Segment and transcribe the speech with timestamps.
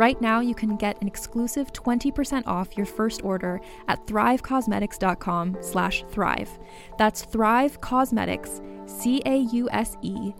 [0.00, 6.04] Right now, you can get an exclusive 20% off your first order at thrivecausemetics.com slash
[6.08, 6.48] thrive.
[6.96, 10.30] That's Thrive Causemetics, C-A-U-S-E-M-E-T-I-C-S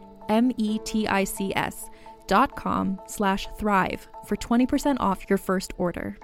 [2.26, 6.16] dot com slash thrive for 20% off your first order.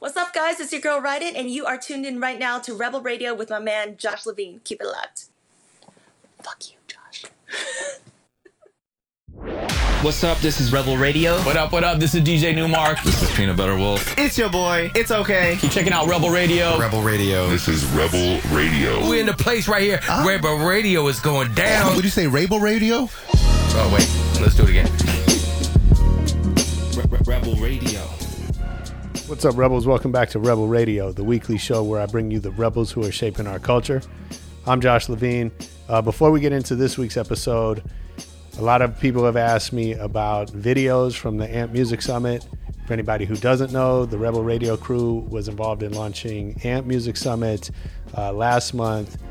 [0.00, 0.58] What's up, guys?
[0.58, 3.50] It's your girl, Ryden, and you are tuned in right now to Rebel Radio with
[3.50, 4.62] my man, Josh Levine.
[4.64, 5.26] Keep it locked.
[6.42, 7.26] Fuck you, Josh.
[9.42, 10.38] What's up?
[10.38, 11.36] This is Rebel Radio.
[11.42, 11.98] What up, what up?
[11.98, 13.02] This is DJ Nu-Mark.
[13.02, 14.16] This is Peanut Butter Wolf.
[14.16, 14.92] It's your boy.
[14.94, 15.56] It's okay.
[15.60, 16.78] Keep checking out Rebel Radio.
[16.78, 17.48] Rebel Radio.
[17.48, 19.00] This is Rebel Radio.
[19.08, 19.98] We're in the place right here.
[20.08, 20.24] Ah.
[20.24, 21.96] Rebel Radio is going down.
[21.96, 23.08] Would you say Rebel Radio?
[23.34, 24.08] Oh, wait.
[24.40, 24.86] Let's do it again.
[27.26, 28.00] Rebel Radio.
[29.26, 29.88] What's up, Rebels?
[29.88, 33.04] Welcome back to Rebel Radio, the weekly show where I bring you the rebels who
[33.04, 34.02] are shaping our culture.
[34.68, 35.50] I'm Josh Levine.
[35.88, 37.82] Uh, before we get into this week's episode,
[38.58, 42.46] a lot of people have asked me about videos from the AMP Music Summit.
[42.86, 47.16] For anybody who doesn't know, the Rebel Radio crew was involved in launching AMP Music
[47.16, 47.70] Summit
[48.16, 49.22] uh, last month.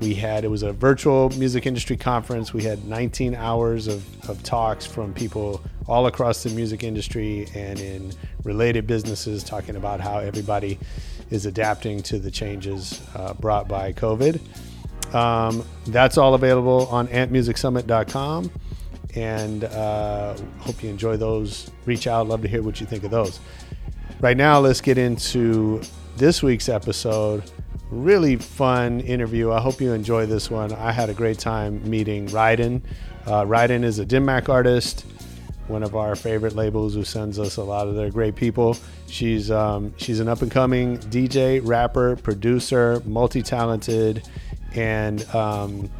[0.00, 2.52] We had, it was a virtual music industry conference.
[2.52, 7.78] We had 19 hours of, of talks from people all across the music industry and
[7.78, 10.78] in related businesses talking about how everybody
[11.30, 14.40] is adapting to the changes uh, brought by COVID.
[15.14, 18.50] Um, that's all available on ampmusicsummit.com.
[19.14, 21.70] And uh, hope you enjoy those.
[21.86, 22.26] Reach out.
[22.26, 23.40] Love to hear what you think of those.
[24.20, 25.82] Right now, let's get into
[26.16, 27.50] this week's episode.
[27.90, 29.52] Really fun interview.
[29.52, 30.72] I hope you enjoy this one.
[30.72, 32.82] I had a great time meeting Ryden.
[33.26, 35.04] Uh, Ryden is a Dim artist,
[35.68, 38.76] one of our favorite labels who sends us a lot of their great people.
[39.06, 44.28] She's um, she's an up and coming DJ, rapper, producer, multi talented,
[44.74, 45.90] and um,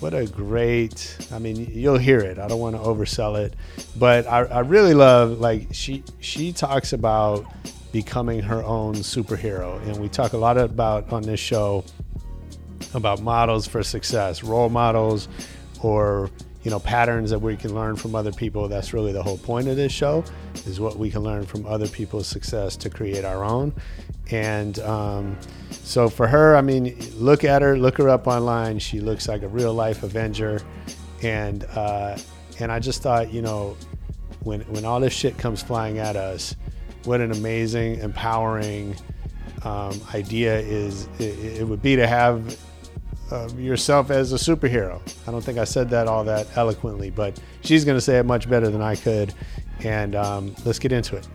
[0.00, 2.38] what a great i mean you'll hear it.
[2.38, 3.54] I don't want to oversell it
[3.96, 7.46] but I, I, really love like she she talks about
[7.92, 11.84] becoming her own superhero and we talk a lot about on this show
[12.94, 15.28] about models for success role models
[15.82, 16.30] or
[16.62, 18.68] you know patterns that we can learn from other people.
[18.68, 20.24] That's really the whole point of this show
[20.66, 23.72] is what we can learn from other people's success to create our own.
[24.30, 25.38] And um,
[25.70, 28.78] so for her, I mean, look at her, look her up online.
[28.78, 30.60] She looks like a real life Avenger,
[31.22, 32.18] and uh,
[32.58, 33.76] and I just thought, you know,
[34.42, 36.54] when when all this shit comes flying at us,
[37.04, 38.96] what an amazing, empowering
[39.64, 42.56] um, idea is it, it, would be to have
[43.30, 45.00] uh, yourself as a superhero.
[45.26, 48.26] I don't think I said that all that eloquently, but she's going to say it
[48.26, 49.34] much better than I could.
[49.84, 51.28] And um, let's get into it.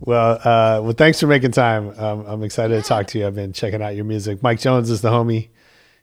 [0.00, 1.98] Well, uh, well, thanks for making time.
[1.98, 3.26] Um, I'm excited to talk to you.
[3.26, 4.42] I've been checking out your music.
[4.42, 5.48] Mike Jones is the homie.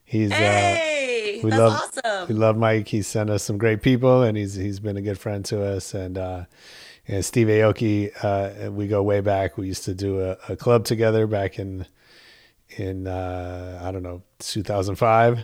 [0.03, 2.27] He's hey, uh, we that's love awesome.
[2.27, 2.87] we love Mike.
[2.87, 5.93] He sent us some great people, and he's he's been a good friend to us.
[5.93, 6.45] And uh,
[7.11, 9.57] and Steve Aoki, uh, we go way back.
[9.57, 11.85] We used to do a, a club together back in
[12.77, 15.37] in uh, I don't know 2005.
[15.37, 15.43] Wow.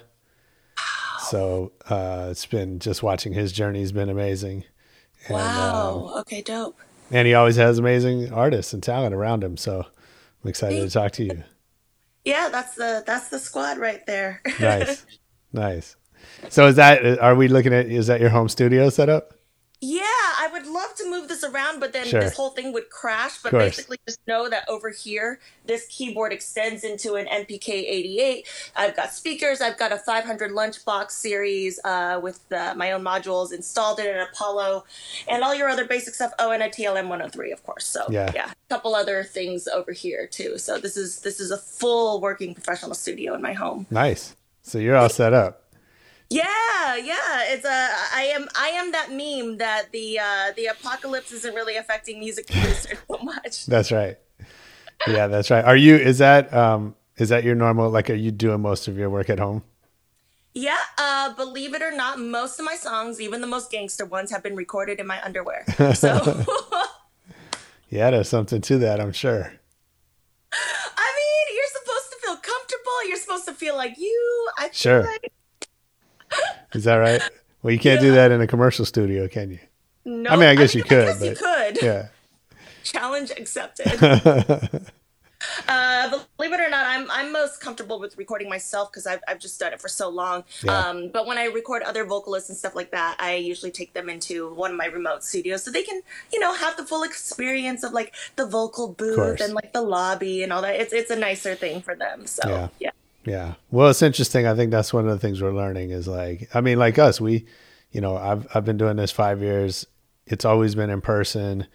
[1.29, 4.63] So uh, it's been just watching his journey has been amazing.
[5.27, 6.15] And, wow.
[6.19, 6.79] okay, dope
[7.11, 9.57] and he always has amazing artists and talent around him.
[9.57, 9.85] So
[10.43, 11.43] I'm excited to talk to you.
[12.25, 14.41] Yeah, that's the that's the squad right there.
[14.59, 15.05] nice,
[15.53, 15.95] nice.
[16.49, 17.87] So is that are we looking at?
[17.87, 19.33] Is that your home studio setup?
[20.67, 22.19] Yeah, I would love to move this around, but then Sure.
[22.21, 23.37] this whole thing would crash.
[23.41, 28.43] But basically, just know that over here, this keyboard extends into an MPK88.
[28.75, 29.61] I've got speakers.
[29.61, 34.19] I've got a 500 lunchbox series uh, with uh, my own modules installed in an
[34.31, 34.85] Apollo,
[35.27, 36.31] and all your other basic stuff.
[36.39, 37.85] Oh, and a TLM 103, of course.
[37.85, 38.31] So Yeah.
[38.33, 40.57] yeah, a couple other things over here too.
[40.57, 43.85] So this is this is a full working professional studio in my home.
[43.89, 44.35] Nice.
[44.63, 45.63] So you're all set up.
[46.29, 47.43] Yeah, yeah.
[47.53, 47.69] It's a
[48.13, 52.47] I am I am that meme that the uh the apocalypse isn't really affecting music
[52.47, 53.65] producers so much.
[53.65, 54.17] That's right.
[55.07, 55.63] Yeah, that's right.
[55.63, 55.95] Are you?
[55.95, 56.95] Is that um?
[57.17, 57.89] Is that your normal?
[57.89, 59.63] Like, are you doing most of your work at home?
[60.53, 64.31] Yeah, uh believe it or not, most of my songs, even the most gangster ones,
[64.31, 65.63] have been recorded in my underwear.
[65.93, 66.43] So
[67.89, 68.99] Yeah, there's something to that.
[68.99, 69.53] I'm sure.
[70.51, 73.07] I mean, you're supposed to feel comfortable.
[73.07, 74.49] You're supposed to feel like you.
[74.57, 75.03] I feel Sure.
[75.03, 75.31] like
[76.73, 77.21] Is that right?
[77.63, 79.59] Well, you can't do that in a commercial studio, can you?
[80.05, 80.29] no.
[80.29, 81.81] I mean, I guess you could, I guess you could.
[81.81, 82.07] Yeah.
[82.83, 84.01] Challenge accepted.
[85.67, 89.39] uh, believe it or not, I'm I'm most comfortable with recording myself because I've I've
[89.39, 90.45] just done it for so long.
[90.63, 90.79] Yeah.
[90.79, 94.09] Um, but when I record other vocalists and stuff like that, I usually take them
[94.09, 96.01] into one of my remote studios so they can
[96.31, 100.43] you know have the full experience of like the vocal booth and like the lobby
[100.43, 100.75] and all that.
[100.79, 102.25] It's it's a nicer thing for them.
[102.25, 102.67] So Yeah.
[102.79, 102.91] yeah.
[103.27, 103.55] Yeah.
[103.71, 104.47] Well, it's interesting.
[104.47, 107.19] I think that's one of the things we're learning is like, I mean, like us,
[107.19, 107.45] we,
[107.91, 109.85] you know, I've, I've been doing this five years.
[110.25, 111.67] It's always been in person.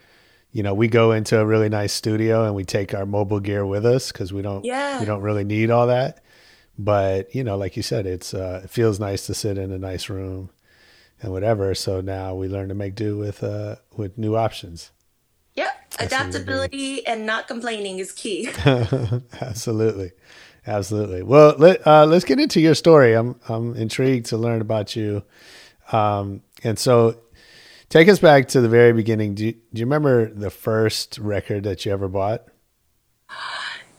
[0.50, 3.66] You know, we go into a really nice studio and we take our mobile gear
[3.66, 4.98] with us because we don't, Yeah.
[4.98, 6.24] we don't really need all that.
[6.78, 9.78] But, you know, like you said, it's, uh, it feels nice to sit in a
[9.78, 10.48] nice room
[11.20, 11.74] and whatever.
[11.74, 14.90] So now we learn to make do with, uh, with new options.
[15.54, 15.68] Yep.
[15.98, 18.48] Adaptability and not complaining is key.
[19.40, 20.12] Absolutely.
[20.66, 21.22] Absolutely.
[21.22, 23.14] Well, let, uh, let's get into your story.
[23.14, 25.24] I'm, I'm intrigued to learn about you.
[25.90, 27.16] Um, and so
[27.88, 29.34] take us back to the very beginning.
[29.34, 32.44] Do you, do you remember the first record that you ever bought?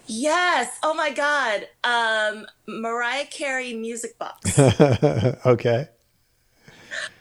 [0.07, 0.77] yes.
[0.83, 1.67] Oh my God.
[1.83, 4.57] Um, Mariah Carey music box.
[5.45, 5.89] okay.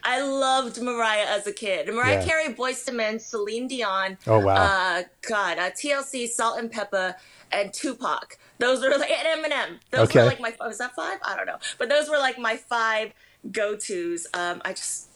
[0.05, 1.89] I loved Mariah as a kid.
[1.89, 2.27] Mariah Yeah.
[2.27, 4.19] Carey, Boyz II Men, Celine Dion.
[4.27, 4.55] Oh, wow.
[4.55, 7.15] Uh, God, uh, TLC, Salt-N-Pepa,
[7.51, 8.37] and Tupac.
[8.59, 9.79] Those were like and Eminem.
[9.91, 10.21] Those Okay.
[10.21, 10.55] were like my.
[10.61, 11.19] Was that five?
[11.25, 13.13] I don't know, but those were like my five
[13.51, 14.27] go tos.
[14.35, 15.09] Um, I just,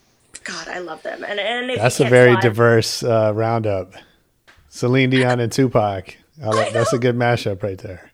[0.44, 1.22] God, I love them.
[1.24, 3.92] And and That's a very fly- diverse uh, roundup.
[4.68, 6.16] Celine Dion and Tupac.
[6.42, 8.10] I like, that's a good mashup right there.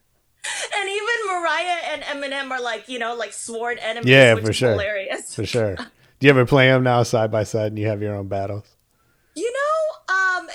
[0.77, 4.11] And even Mariah and Eminem are like you know like sworn enemies.
[4.11, 4.73] Yeah, for sure.
[4.73, 5.35] Hilarious.
[5.35, 5.75] For sure.
[5.77, 8.65] Do you ever play them now side by side and you have your own battles?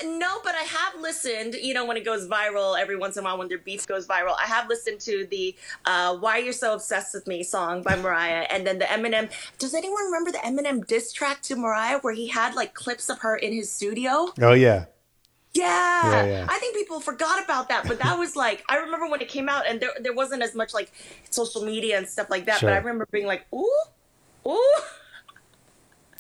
[0.04, 1.56] Um, no, but I have listened.
[1.56, 4.08] You know, when it goes viral, every once in a while, when their beef goes
[4.08, 5.56] viral, I have listened to the
[5.86, 9.30] uh, "Why You're So Obsessed with Me" song by Mariah, and then the Eminem.
[9.58, 13.20] Does anyone remember the Eminem diss track to Mariah where he had like clips of
[13.20, 14.34] her in his studio?
[14.42, 14.86] Oh, yeah.
[15.54, 16.06] Yeah.
[16.06, 16.48] Yeah, yeah.
[16.50, 19.50] I think people forgot about that, but that was like I remember when it came
[19.50, 20.92] out, and there there wasn't as much like
[21.30, 22.60] social media and stuff like that.
[22.60, 22.70] Sure.
[22.70, 23.84] But I remember being like, ooh,
[24.46, 24.76] ooh.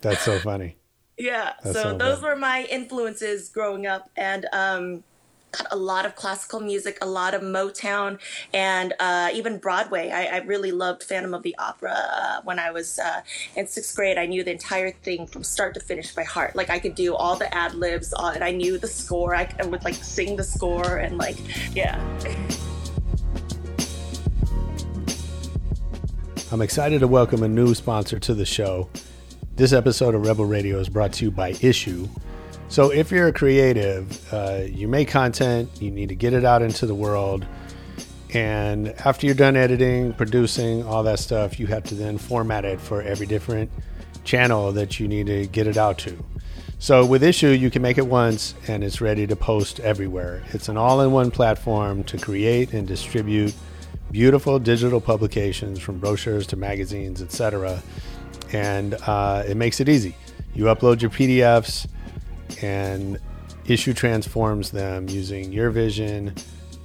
[0.01, 0.77] That's so funny.
[1.17, 5.03] Yeah, That's so those were my influences growing up, and um,
[5.51, 8.19] got a lot of classical music, a lot of Motown,
[8.53, 10.11] and uh, even Broadway.
[10.11, 11.95] I, I really loved Phantom of the Opera.
[11.95, 13.21] Uh, when I was uh,
[13.55, 16.55] in sixth grade, I knew the entire thing from start to finish by heart.
[16.55, 19.33] Like I could do all the ad libs, and I knew the score.
[19.33, 21.37] I, I would like sing the score, and like,
[21.75, 21.99] yeah.
[26.51, 28.87] I'm excited to welcome a new sponsor to the show.
[29.57, 32.07] This episode of Rebel Radio is brought to you by Issuu.
[32.69, 36.61] So, if you're a creative, uh, you make content, you need to get it out
[36.61, 37.43] into the world.
[38.35, 42.79] And after you're done editing, producing, all that stuff, you have to then format it
[42.79, 43.71] for every different
[44.23, 46.23] channel that you need to get it out to.
[46.77, 50.43] So, with Issuu, you can make it once and it's ready to post everywhere.
[50.49, 53.55] It's an all in one platform to create and distribute
[54.11, 57.81] beautiful digital publications from brochures to magazines, etc.
[58.53, 60.15] And uh, it makes it easy.
[60.53, 61.87] You upload your PDFs,
[62.61, 63.19] and
[63.65, 66.33] Issuu transforms them using your vision,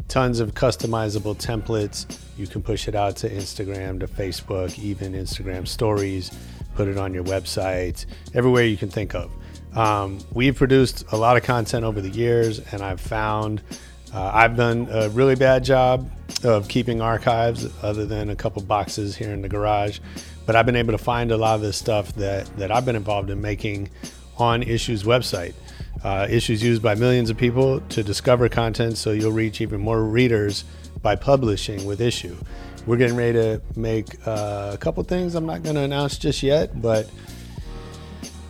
[0.08, 2.18] tons of customizable templates.
[2.36, 6.30] You can push it out to Instagram, to Facebook, even Instagram stories,
[6.74, 8.04] put it on your website,
[8.34, 9.30] everywhere you can think of.
[9.74, 13.62] Um, we've produced a lot of content over the years, and I've found
[14.12, 16.10] uh, I've done a really bad job
[16.44, 20.00] of keeping archives, other than a couple boxes here in the garage.
[20.46, 22.96] But I've been able to find a lot of this stuff that, that I've been
[22.96, 23.90] involved in making
[24.38, 25.54] on Issuu's website.
[26.02, 30.02] Uh, Issuu's used by millions of people to discover content, so you'll reach even more
[30.02, 30.64] readers
[31.00, 32.36] by publishing with Issuu.
[32.86, 36.42] We're getting ready to make uh, a couple things I'm not going to announce just
[36.42, 37.08] yet, but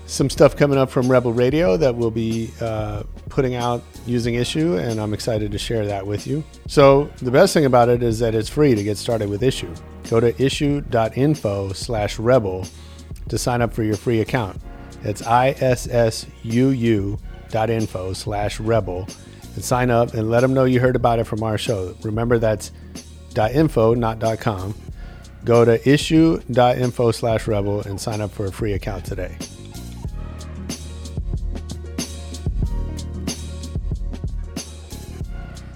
[0.06, 4.78] some stuff coming up from Rebel Radio that we'll be uh, putting out using Issuu,
[4.78, 6.44] and I'm excited to share that with you.
[6.66, 9.78] So the best thing about it is that it's free to get started with Issuu.
[10.12, 12.66] Go to issuu.info slash rebel
[13.30, 14.60] to sign up for your free account.
[15.04, 16.12] It's issuu.info
[18.12, 19.08] slash rebel
[19.54, 21.96] and sign up and let them know you heard about it from our show.
[22.02, 22.72] Remember that's
[23.34, 24.74] .info, not .com.
[25.46, 29.38] Go to issuu.info slash rebel and sign up for a free account today.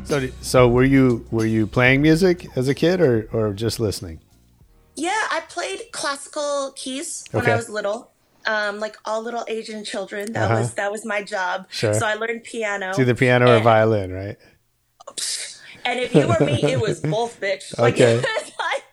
[0.04, 4.20] So, so were you were you playing music as a kid or, or just listening?
[4.96, 7.52] Yeah, I played classical keys when Okay.
[7.52, 8.10] I was little.
[8.46, 10.60] Um, like all little Asian children, that Uh-huh.
[10.60, 11.66] was that was my job.
[11.70, 11.92] Sure.
[11.94, 12.90] So I learned piano.
[12.90, 14.36] It's either piano or violin, right?
[15.84, 17.78] And if you were me, it was both, bitch.
[17.78, 18.16] Like, Okay.
[18.58, 18.84] like,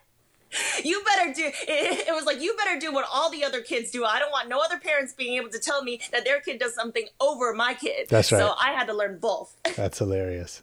[0.86, 1.46] you better do.
[1.46, 4.06] It, it was like you better do what all the other kids do.
[4.06, 6.76] I don't want no other parents being able to tell me that their kid does
[6.76, 8.10] something over my kid.
[8.10, 8.38] That's right.
[8.40, 9.56] So I had to learn both.
[9.76, 10.62] That's hilarious.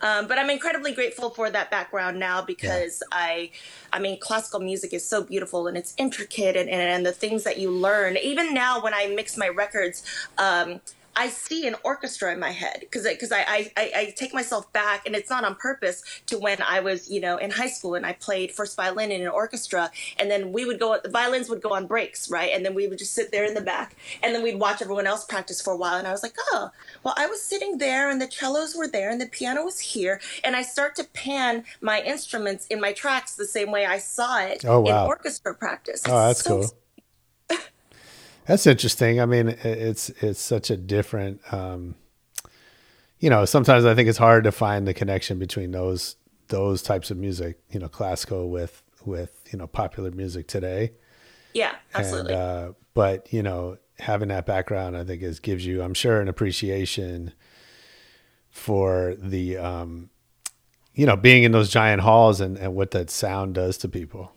[0.00, 3.50] Um, but I'm incredibly grateful for that background now because I,
[3.92, 7.44] I mean, classical music is so beautiful and it's intricate and, and, and the things
[7.44, 8.16] that you learn.
[8.16, 10.04] Even now, when I mix my records,
[10.38, 10.80] um,
[11.14, 14.72] I see an orchestra in my head because because I, I, I, I take myself
[14.72, 17.94] back and it's not on purpose to when I was you know in high school
[17.94, 21.48] and I played first violin in an orchestra and then we would go the violins
[21.50, 23.96] would go on breaks right and then we would just sit there in the back
[24.22, 26.70] and then we'd watch everyone else practice for a while and I was like oh
[27.02, 30.20] well I was sitting there and the cellos were there and the piano was here
[30.42, 34.40] and I start to pan my instruments in my tracks the same way I saw
[34.40, 35.02] it Oh, wow.
[35.04, 36.02] in orchestra practice.
[36.06, 36.74] Oh, that's so cool.
[38.52, 39.18] That's interesting.
[39.18, 41.40] I mean, it's it's such a different.
[41.54, 41.94] Um,
[43.18, 46.16] you know, sometimes I think it's hard to find the connection between those
[46.48, 47.60] those types of music.
[47.70, 50.92] You know, classical with with you know popular music today.
[51.54, 52.34] Yeah, absolutely.
[52.34, 56.20] And, uh, but you know, having that background, I think is gives you, I'm sure,
[56.20, 57.32] an appreciation
[58.50, 60.10] for the, um,
[60.92, 64.34] you know, being in those giant halls and, and what that sound does to people.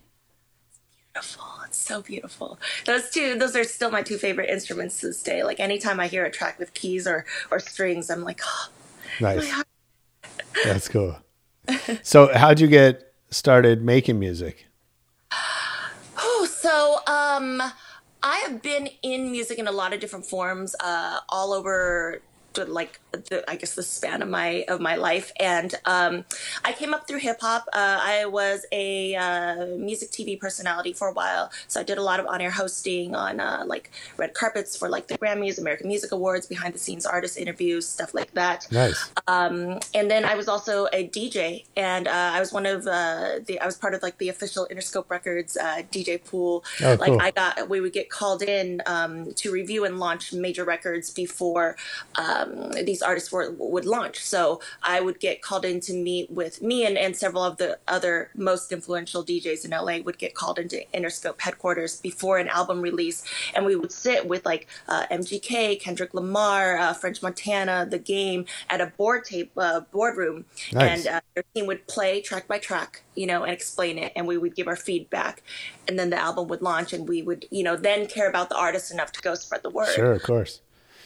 [1.13, 1.44] beautiful.
[1.85, 2.57] So beautiful.
[2.85, 5.43] Those two, those are still my two favorite instruments to this day.
[5.43, 8.69] Like anytime I hear a track with keys or or strings, I'm like, oh,
[9.19, 9.53] Nice.
[10.63, 11.17] That's cool.
[12.03, 14.65] So, how'd you get started making music?
[16.17, 17.61] Oh, so um,
[18.23, 22.21] I have been in music in a lot of different forms, uh, all over.
[22.55, 26.25] Like the, I guess the span of my of my life, and um,
[26.63, 27.67] I came up through hip hop.
[27.73, 32.03] Uh, I was a uh, music TV personality for a while, so I did a
[32.03, 35.87] lot of on air hosting on uh, like red carpets for like the Grammys, American
[35.87, 38.67] Music Awards, behind the scenes artist interviews, stuff like that.
[38.71, 39.11] Nice.
[39.27, 43.59] and then I was also a DJ, and uh, I was one of uh, the
[43.59, 46.63] I was part of like the official Interscope Records uh, DJ pool.
[46.81, 47.21] Oh, like cool.
[47.21, 51.75] I got we would get called in um, to review and launch major records before
[52.15, 54.23] um, these artists were would launch.
[54.23, 57.77] So I would get called in to meet with me and, and several of the
[57.87, 62.81] other most influential DJs in LA would get called into Interscope headquarters before an album
[62.81, 63.23] release,
[63.55, 68.45] and we would sit with like uh, MGK, Kendrick Lamar, uh, French Montana, The Game
[68.69, 71.05] at a board tape uh, boardroom, Nice.
[71.05, 74.27] and uh, their team would play track by track, you know, and explain it, and
[74.27, 75.43] we would give our feedback,
[75.87, 78.57] and then the album would launch, and we would, you know, then care about the
[78.57, 79.93] artist enough to go spread the word.
[79.93, 80.61] Sure, of course.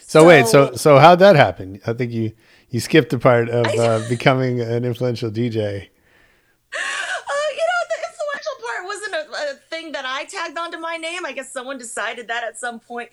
[0.09, 1.79] So, wait, so So- how'd that happen?
[1.85, 2.31] I think you
[2.71, 5.89] you skipped the part of uh, becoming an influential DJ.
[6.73, 10.97] Uh, you know, the influential part wasn't a, a thing that I tagged onto my
[10.97, 11.27] name.
[11.27, 13.09] I guess someone decided that at some point.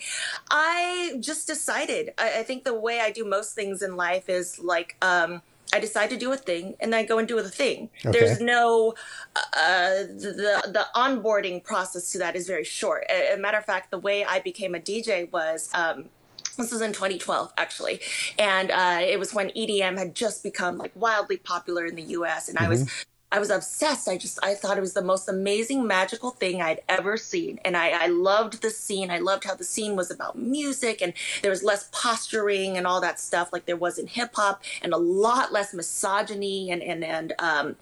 [0.50, 2.14] I just decided.
[2.16, 5.42] I, I think the way I do most things in life is like, um,
[5.74, 7.90] I decide to do a thing and then I go and do the thing.
[8.06, 8.18] Okay.
[8.18, 8.94] There's no,
[9.36, 13.04] uh, the, the onboarding process to that is very short.
[13.10, 16.08] A, a matter of fact, the way I became a DJ was, um,
[16.56, 18.00] this was in 2012 actually.
[18.38, 22.48] And uh, it was when edm had just become like wildly popular in the us
[22.48, 25.86] and i was i was obsessed i just i thought it was the most amazing
[25.86, 29.64] magical thing i'd ever seen and i i loved the scene i loved how the
[29.64, 33.76] scene was about music and there was less posturing and all that stuff like there
[33.76, 37.76] was in hip-hop and a lot less misogyny and and and um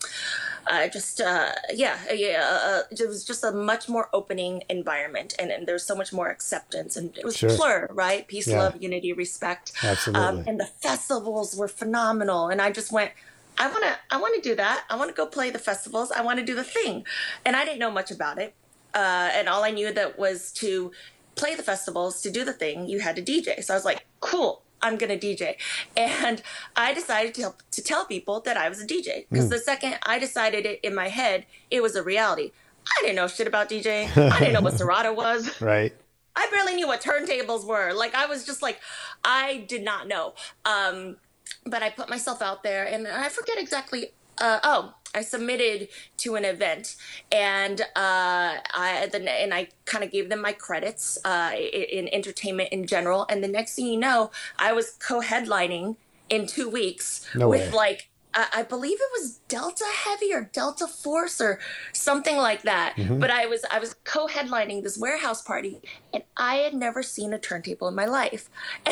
[0.66, 2.42] uh, just uh, yeah, yeah.
[2.42, 6.30] Uh, it was just a much more opening environment, and, and there's so much more
[6.30, 7.50] acceptance, and it was Sure.
[7.54, 8.26] plur, right?
[8.28, 8.60] Peace, Yeah.
[8.62, 9.72] love, unity, respect.
[9.82, 10.26] Absolutely.
[10.26, 13.10] Um, and the festivals were phenomenal, and I just went.
[13.58, 13.96] I want to.
[14.10, 14.84] I want to do that.
[14.90, 16.10] I want to go play the festivals.
[16.10, 17.04] I want to do the thing,
[17.44, 18.54] and I didn't know much about it.
[18.94, 20.92] Uh, and all I knew that was to
[21.34, 22.88] play the festivals, to do the thing.
[22.88, 23.62] You had to DJ.
[23.62, 24.62] So I was like, cool.
[24.82, 25.56] I'm gonna DJ,
[25.96, 26.42] and
[26.76, 30.18] I decided to to tell people that I was a DJ because the second I
[30.18, 32.52] decided it in my head, it was a reality.
[32.86, 34.14] I didn't know shit about DJing.
[34.32, 35.58] I didn't know what Serato was.
[35.60, 35.94] Right.
[36.36, 37.92] I barely knew what turntables were.
[37.92, 38.78] Like I was just like,
[39.24, 40.34] I did not know.
[40.64, 41.16] Um,
[41.64, 44.12] but I put myself out there, and I forget exactly.
[44.38, 46.96] Uh, oh, I submitted to an event,
[47.30, 52.08] and uh, I the, and I kind of gave them my credits uh, in, in
[52.14, 53.26] entertainment in general.
[53.28, 55.96] And the next thing you know, I was co-headlining
[56.28, 57.76] in two weeks No with way.
[57.76, 61.60] like I I believe it was Delta Heavy or Delta Force or
[61.92, 62.94] something like that.
[62.96, 65.80] But I was I was co-headlining this warehouse party,
[66.12, 68.50] and I had never seen a turntable in my life.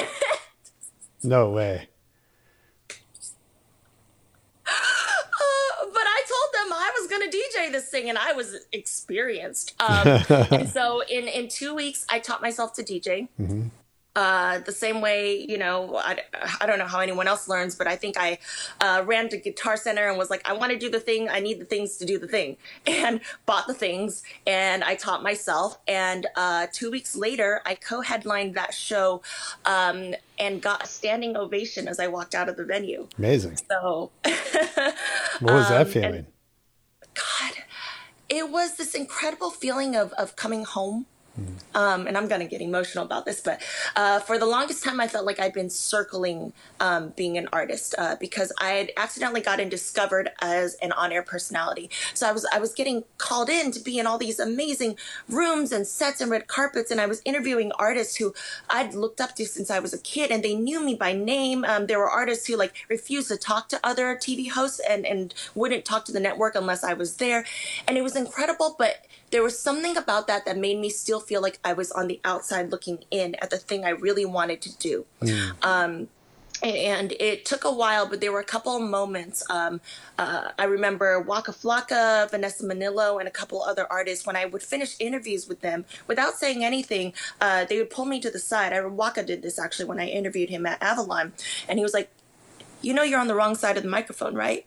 [1.24, 1.88] No way.
[4.66, 8.56] Uh, but I told them I was going to DJ this thing, and I was
[8.72, 9.74] experienced.
[9.80, 10.06] Um,
[10.50, 13.28] and so in in two weeks, I taught myself to DJ.
[14.14, 16.18] Uh, the same way, you know, I,
[16.60, 18.38] I don't know how anyone else learns, but I think I
[18.78, 21.30] uh, ran to Guitar Center and was like, I want to do the thing.
[21.30, 22.58] I need the things to do the thing.
[22.86, 25.78] And bought the things and I taught myself.
[25.88, 29.22] And uh, two weeks later, I co headlined that show
[29.64, 33.08] um, and got a standing ovation as I walked out of the venue.
[33.16, 33.56] Amazing.
[33.70, 34.10] So.
[35.40, 36.26] What was that Um, and- feeling?
[37.14, 37.54] God,
[38.28, 41.06] it was this incredible feeling of, of coming home.
[41.74, 43.62] Um, and I'm going to get emotional about this, but
[43.96, 47.94] uh, for the longest time, I felt like I'd been circling um, being an artist
[47.96, 51.88] uh, because I had accidentally gotten discovered as an on-air personality.
[52.12, 54.96] So I was I was getting called in to be in all these amazing
[55.28, 58.34] rooms and sets and red carpets, and I was interviewing artists who
[58.68, 61.64] I'd looked up to since I was a kid, and they knew me by name.
[61.64, 65.32] Um, there were artists who like refused to talk to other TV hosts and and
[65.54, 67.46] wouldn't talk to the network unless I was there,
[67.88, 71.40] and it was incredible, but there was something about that that made me still feel
[71.42, 74.78] like I was on the outside looking in at the thing I really wanted to
[74.78, 75.06] do.
[75.62, 76.08] Um,
[76.62, 79.42] and it took a while, but there were a couple of moments.
[79.50, 79.80] Um,
[80.16, 84.24] uh, I remember Waka Flocka, Vanessa Minnillo, and a couple other artists.
[84.24, 88.20] When I would finish interviews with them, without saying anything, uh, they would pull me
[88.20, 88.72] to the side.
[88.72, 91.32] I Waka did this actually when I interviewed him at Avalon,
[91.68, 92.10] and he was like,
[92.80, 94.64] "You know, you're on the wrong side of the microphone, right?"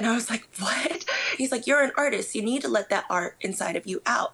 [0.00, 1.04] And I was like, what?
[1.36, 2.34] He's like, you're an artist.
[2.34, 4.32] You need to let that art inside of you out.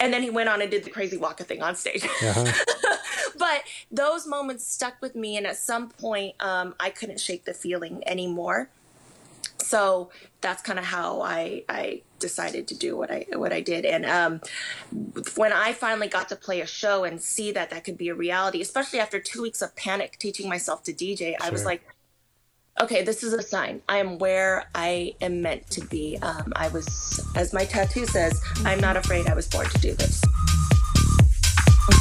[0.00, 2.02] And then he went on and did the crazy Waka thing on stage.
[3.38, 5.36] but those moments stuck with me.
[5.36, 8.70] And at some point, um, I couldn't shake the feeling anymore.
[9.58, 10.08] So
[10.40, 13.84] that's kind of how I, I decided to do what I what I did.
[13.84, 14.40] And um,
[15.36, 18.14] when I finally got to play a show and see that that could be a
[18.14, 21.82] reality, especially after two weeks of panic teaching myself to DJ, I was like,
[22.80, 23.82] okay, this is a sign.
[23.88, 26.18] I am where I am meant to be.
[26.22, 26.86] Um, I was,
[27.36, 29.28] as my tattoo says, I'm not afraid.
[29.28, 30.20] I was born to do this.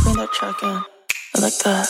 [0.04, 0.70] Bring that track in.
[0.70, 1.90] I like that.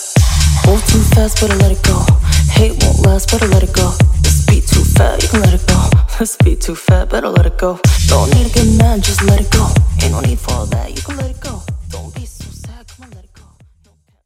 [0.66, 2.04] Hold too fast, better let it go.
[2.52, 3.92] Hate won't last, better let it go.
[4.22, 5.90] This beat too fat, you can let it go.
[6.18, 7.80] This beat too fat, better let it go.
[8.08, 9.68] Don't need to get mad, just let it go.
[10.02, 11.62] Ain't no need for all that, you can let it go.
[11.90, 13.44] Don't be so sad, come on, let it go.
[13.86, 14.24] No cap,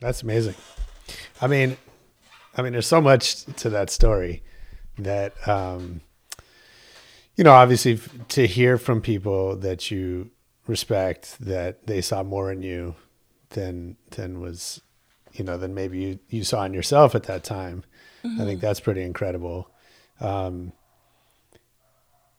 [0.00, 0.54] That's amazing.
[1.40, 1.76] I mean,
[2.58, 4.42] I mean, there's so much to that story
[4.98, 6.00] that, um,
[7.36, 10.32] you know, obviously f- to hear from people that you
[10.66, 12.96] respect that they saw more in you
[13.50, 14.82] than than was,
[15.34, 17.84] you know, than maybe you you saw in yourself at that time.
[18.24, 19.70] I think that's pretty incredible.
[20.20, 20.72] Um,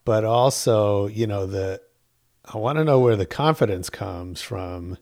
[0.04, 1.82] but also, you know, the
[2.54, 4.98] I want to know where the confidence comes from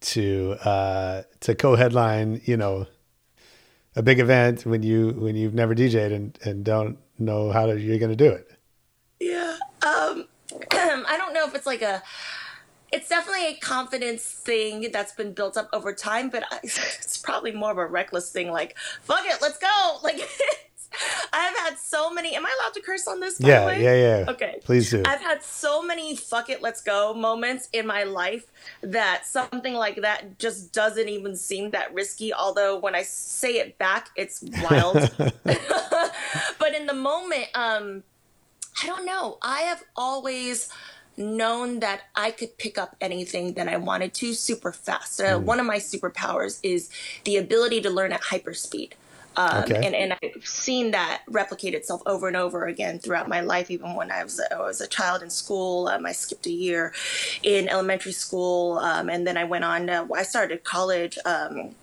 [0.00, 2.86] to uh, to co-headline, you know,
[3.94, 7.78] a big event when you when you've never DJed and, and don't know how to,
[7.78, 8.50] you're going to do it.
[9.20, 9.56] Yeah.
[9.86, 10.26] Um,
[10.70, 12.02] I don't know if it's like a.
[12.92, 17.52] It's definitely a confidence thing that's been built up over time, but I, it's probably
[17.52, 18.50] more of a reckless thing.
[18.50, 19.98] Like, fuck it, let's go.
[20.02, 20.20] Like,
[21.32, 22.34] I've had so many.
[22.36, 23.38] Am I allowed to curse on this?
[23.38, 23.82] By Yeah, way?
[23.82, 24.30] yeah, yeah.
[24.30, 24.60] Okay.
[24.64, 25.02] Please do.
[25.04, 28.46] I've had so many fuck it, let's go moments in my life
[28.82, 32.32] that something like that just doesn't even seem that risky.
[32.32, 35.10] Although when I say it back, it's wild.
[36.58, 38.02] but in the moment, um,
[38.82, 39.38] I don't know.
[39.42, 40.68] I have always
[41.16, 45.20] known that I could pick up anything that I wanted to super fast.
[45.20, 45.44] Uh, Hmm.
[45.44, 46.88] One of my superpowers is
[47.24, 48.92] the ability to learn at hyperspeed.
[49.36, 49.86] Um, Okay.
[49.86, 53.70] and, and I've seen that replicate itself over and over again throughout my life.
[53.70, 56.92] Even when I was, I was a child in school, um, I skipped a year
[57.42, 59.88] in elementary school, um, and then I went on.
[59.88, 61.74] Uh, I started college um,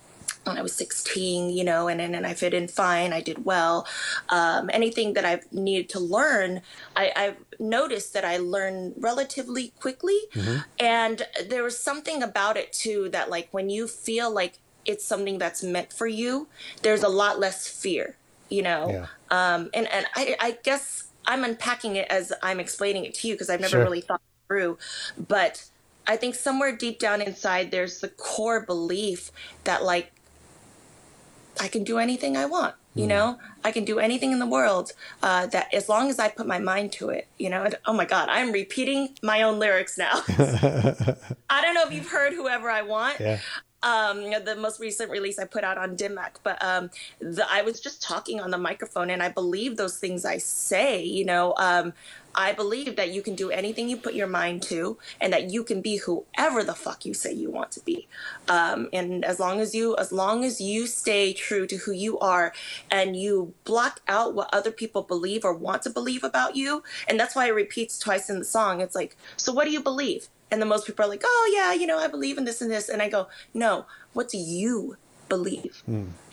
[0.44, 3.12] when I was 16, you know, and, and, and I fit in fine.
[3.12, 3.86] I did well.
[4.30, 6.62] Um, anything that I've needed to learn,
[6.96, 10.18] I, I've noticed that I learn relatively quickly.
[10.78, 14.58] And there was something about it too that, like, when you feel like
[14.90, 16.48] it's something that's meant for you,
[16.82, 18.16] there's a lot less fear,
[18.48, 18.90] you know?
[18.90, 19.06] Yeah.
[19.30, 23.34] Um, and and I, I guess I'm unpacking it as I'm explaining it to you
[23.34, 23.84] because I've never Sure.
[23.84, 24.78] really thought through.
[25.16, 25.70] But
[26.06, 29.30] I think somewhere deep down inside, there's the core belief
[29.64, 30.12] that like
[31.60, 32.74] I can do anything I want.
[32.96, 36.28] You know, I can do anything in the world uh, that as long as I
[36.28, 37.28] put my mind to it.
[37.38, 40.10] You know, and, oh my God, I'm repeating my own lyrics now.
[40.28, 43.38] I don't know if you've heard "Whoever I Want." Yeah.
[43.82, 47.62] Um, the most recent release I put out on Dim Mak, but um, the, I
[47.62, 51.02] was just talking on the microphone, and I believe those things I say.
[51.02, 51.94] You know, um,
[52.34, 55.64] I believe that you can do anything you put your mind to, and that you
[55.64, 58.06] can be whoever the fuck you say you want to be.
[58.48, 62.18] Um, and as long as you, as long as you stay true to who you
[62.18, 62.52] are,
[62.90, 67.18] and you block out what other people believe or want to believe about you, and
[67.18, 68.82] that's why it repeats twice in the song.
[68.82, 70.28] It's like, so what do you believe?
[70.50, 72.70] And the most people are like, oh yeah, you know, I believe in this and
[72.70, 74.96] this, and I go, no, what do you
[75.28, 75.82] believe?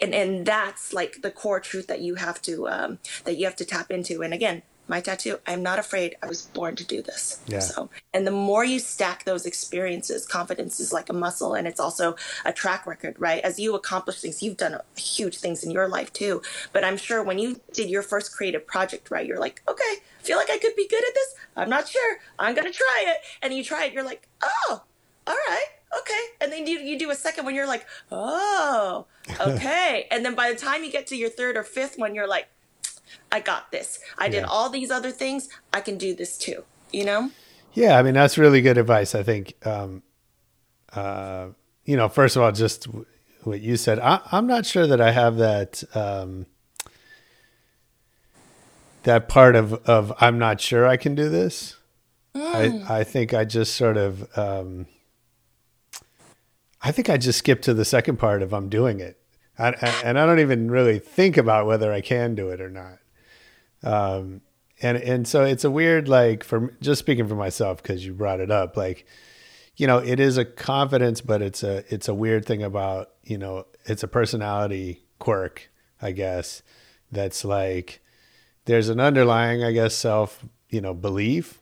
[0.02, 3.56] And and that's like the core truth that you have to um, that you have
[3.58, 4.24] to tap into.
[4.24, 6.16] And again, my tattoo, I'm not afraid.
[6.22, 7.40] I was born to do this.
[7.48, 7.60] Yeah.
[7.60, 11.80] So, and the more you stack those experiences, confidence is like a muscle and it's
[11.80, 13.44] also a track record, right?
[13.44, 16.42] As you accomplish things, you've done huge things in your life too.
[16.74, 20.24] But I'm sure when you did your first creative project, right, you're like, okay, I
[20.24, 21.36] feel like I could be good at this.
[21.56, 22.18] I'm not sure.
[22.40, 23.18] I'm going to try it.
[23.42, 24.84] And you try it, you're like, oh,
[25.28, 25.68] all right.
[26.00, 26.22] Okay.
[26.42, 29.06] And then you, you do a second one, you're like, oh,
[29.40, 30.08] okay.
[30.12, 32.48] and then by the time you get to your third or fifth one, you're like,
[33.32, 34.00] I got this.
[34.18, 35.50] I did all these other things.
[35.74, 36.64] I can do this too.
[36.92, 37.32] You know?
[37.74, 39.14] Yeah, I mean that's really good advice.
[39.14, 40.02] I think, um,
[40.94, 41.50] uh,
[41.86, 43.06] you know, first of all, just w-
[43.44, 44.00] what you said.
[44.00, 46.46] I, I'm not sure that I have that um,
[49.04, 51.78] that part of of I'm not sure I can do this.
[52.36, 54.88] I I think I just sort of um,
[56.82, 59.20] I think I just skip to the second part of I'm doing it,
[59.60, 62.70] I, I- and I don't even really think about whether I can do it or
[62.70, 63.00] not.
[63.84, 64.42] Um,
[64.82, 68.40] and and so it's a weird like for just speaking for myself because you brought
[68.40, 69.06] it up like
[69.76, 73.38] you know it is a confidence but it's a it's a weird thing about you
[73.40, 76.62] know it's a personality quirk i guess
[77.12, 78.02] that's like
[78.66, 81.62] there's an underlying i guess self you know belief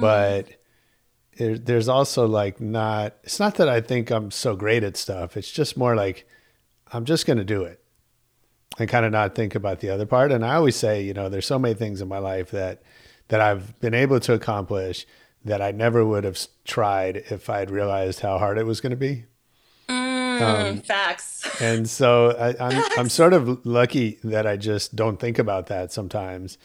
[0.00, 0.48] but
[1.36, 5.36] there, there's also like not it's not that i think i'm so great at stuff
[5.36, 6.26] it's just more like
[6.92, 7.80] i'm just going to do it
[8.78, 10.32] and kind of not think about the other part.
[10.32, 12.82] And I always say, you know, there's so many things in my life that
[13.28, 15.04] that I've been able to accomplish
[15.44, 18.96] that I never would have tried if I'd realized how hard it was going to
[18.96, 19.24] be.
[19.88, 21.60] Um, Facts.
[21.60, 25.92] And so I, I'm I'm sort of lucky that I just don't think about that
[25.92, 26.58] sometimes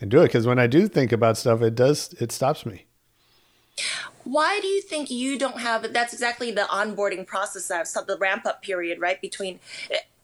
[0.00, 2.86] and do it because when I do think about stuff, it does it stops me.
[4.24, 8.16] Why do you think you don't have that's exactly the onboarding process that so the
[8.16, 9.20] ramp up period, right?
[9.20, 9.60] Between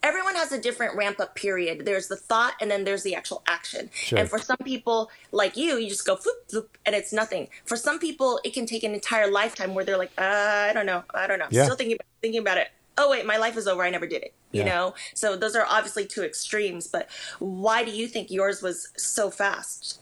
[0.03, 1.85] everyone has a different ramp up period.
[1.85, 3.91] There's the thought and then there's the actual action.
[3.93, 4.19] Sure.
[4.19, 7.49] And for some people like you, you just go floop, floop, and it's nothing.
[7.65, 10.87] For some people, it can take an entire lifetime where they're like, uh, I don't
[10.87, 11.49] know, I don't know.
[11.51, 11.65] Yeah.
[11.65, 12.69] Still thinking thinking about it.
[12.99, 13.83] Oh wait, my life is over.
[13.83, 14.35] I never did it.
[14.53, 14.69] You Yeah.
[14.69, 14.95] know.
[15.15, 16.87] So those are obviously two extremes.
[16.87, 17.09] But
[17.39, 20.00] why do you think yours was so fast?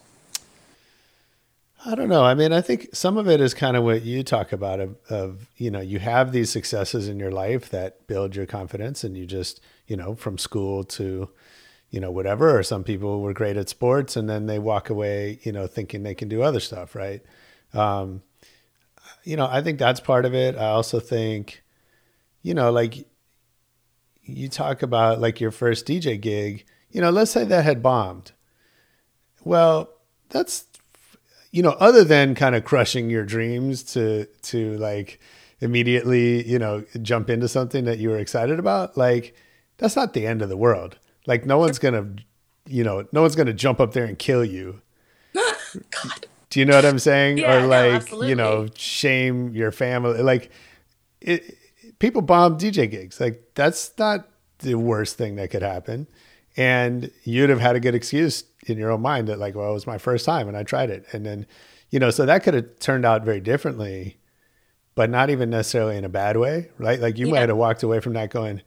[1.85, 2.25] I don't know.
[2.25, 4.97] I mean, I think some of it is kind of what you talk about of,
[5.09, 9.17] of, you know, you have these successes in your life that build your confidence and
[9.17, 11.31] you just, you know, from school to,
[11.91, 15.38] you know, whatever, or some people were great at sports and then they walk away,
[15.45, 16.97] you know, thinking they can do other stuff.
[16.97, 17.23] Right.
[17.73, 18.23] Um,
[19.23, 20.57] you know, I think that's part of it.
[20.57, 21.62] I also think,
[22.43, 23.07] you know, like
[24.25, 28.33] you talk about like your first DJ gig, you know, let's say that had bombed.
[29.45, 29.91] Well,
[30.29, 30.67] that's
[31.51, 35.21] you know, other than kind of crushing your dreams to to like
[35.61, 39.35] immediately, you know, jump into something that you were excited about, like
[39.79, 40.99] that's not the end of the world.
[41.27, 42.15] Like no one's gonna,
[42.67, 44.81] you know, no one's gonna jump up there and kill you.
[45.35, 46.27] God.
[46.51, 47.39] Do you know what I'm saying?
[47.39, 50.23] Yeah, or no, like, you know, shame your family.
[50.23, 50.51] Like,
[51.21, 51.59] it,
[51.99, 53.21] people bomb DJ gigs.
[53.21, 54.29] Like, that's not
[54.61, 56.09] the worst thing that could happen.
[56.59, 59.75] And you'd have had a good excuse in your own mind that, like, well, it
[59.75, 61.07] was my first time and I tried it.
[61.12, 61.47] And then,
[61.90, 64.18] you know, so that could have turned out very differently,
[64.97, 67.01] but not even necessarily in a bad way, right?
[67.01, 67.33] Like, you Yeah.
[67.35, 68.61] might have walked away from that going,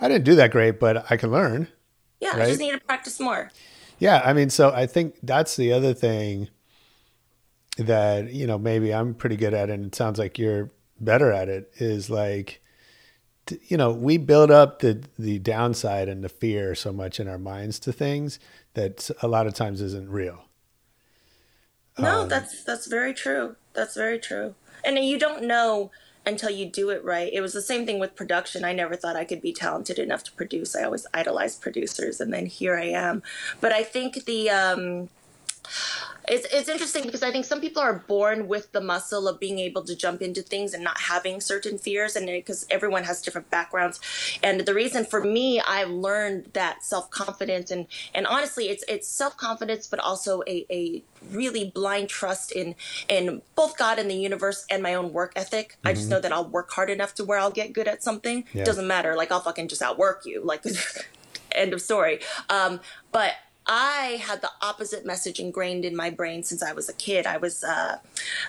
[0.00, 1.68] I didn't do that great, but I can learn.
[2.20, 3.50] Yeah, I just need to practice more.
[3.98, 6.48] Yeah, I mean, so I think that's the other thing
[7.76, 11.48] that you know maybe I'm pretty good at, and it sounds like you're better at
[11.50, 11.70] it.
[11.76, 12.62] Is like,
[13.68, 17.38] you know, we build up the the downside and the fear so much in our
[17.38, 18.38] minds to things
[18.74, 20.44] that a lot of times isn't real.
[21.98, 23.56] No, Um, that's that's very true.
[23.72, 24.54] That's very true.
[24.84, 25.90] And you don't know
[26.24, 27.32] until you do it right.
[27.32, 28.64] It was the same thing with production.
[28.64, 30.74] I never thought I could be talented enough to produce.
[30.74, 33.22] I always idolized producers, and then here I am.
[33.60, 35.08] But I think the um,
[36.28, 39.58] it's it's interesting because I think some people are born with the muscle of being
[39.58, 43.50] able to jump into things and not having certain fears, and because everyone has different
[43.50, 44.00] backgrounds.
[44.42, 49.08] And the reason for me, I've learned that self confidence and and honestly, it's it's
[49.08, 52.74] self confidence, but also a a really blind trust in
[53.08, 55.78] in both God and the universe and my own work ethic.
[55.84, 58.44] I just know that I'll work hard enough to where I'll get good at something.
[58.52, 58.64] Yeah.
[58.64, 59.16] Doesn't matter.
[59.16, 60.42] Like I'll fucking just outwork you.
[60.42, 60.64] Like
[61.52, 62.20] end of story.
[62.48, 62.80] Um,
[63.12, 63.32] but
[63.66, 67.26] I had the opposite message ingrained in my brain since I was a kid.
[67.26, 67.98] I was, uh,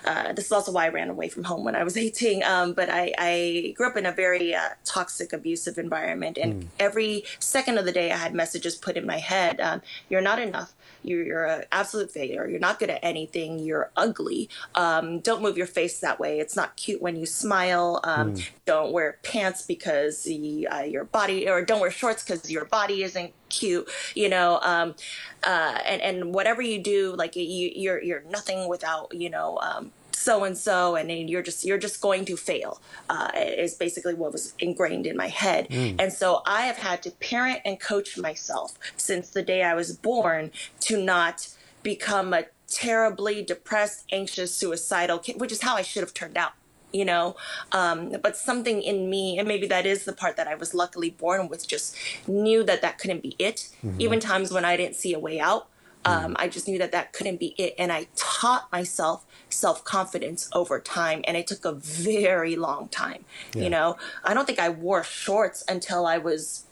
[0.04, 2.42] uh, this is also why I ran away from home when I was 18.
[2.44, 6.38] Um, but I, I grew up in a very uh, toxic, abusive environment.
[6.38, 10.20] And every second of the day, I had messages put in my head um, You're
[10.20, 10.72] not enough.
[11.02, 12.48] You're, you're an absolute failure.
[12.48, 13.58] You're not good at anything.
[13.58, 14.48] You're ugly.
[14.74, 16.40] Um, don't move your face that way.
[16.40, 18.00] It's not cute when you smile.
[18.04, 18.34] Um,
[18.64, 23.02] Don't wear pants because the, uh, your body, or don't wear shorts because your body
[23.02, 23.88] isn't cute.
[24.14, 24.94] You know, um,
[25.42, 29.58] uh, and and whatever you do, like you, you're you're nothing without you know.
[30.18, 32.80] So and so, and you're just you're just going to fail.
[33.08, 37.10] Uh, is basically what was ingrained in my head, and so I have had to
[37.10, 40.50] parent and coach myself since the day I was born
[40.80, 41.48] to not
[41.82, 46.52] become a terribly depressed, anxious, suicidal kid, which is how I should have turned out
[46.92, 47.36] you know?
[47.72, 51.10] Um, but something in me and maybe that is the part that i was luckily
[51.10, 51.94] born with just
[52.26, 53.68] knew that that couldn't be it.
[53.98, 55.68] Even times when i didn't see a way out
[56.04, 57.74] um, i just knew that that couldn't be it.
[57.78, 59.26] And i taught myself
[59.64, 64.58] self-confidence over time and it took a very long time you know i don't think
[64.58, 66.64] i wore shorts until i was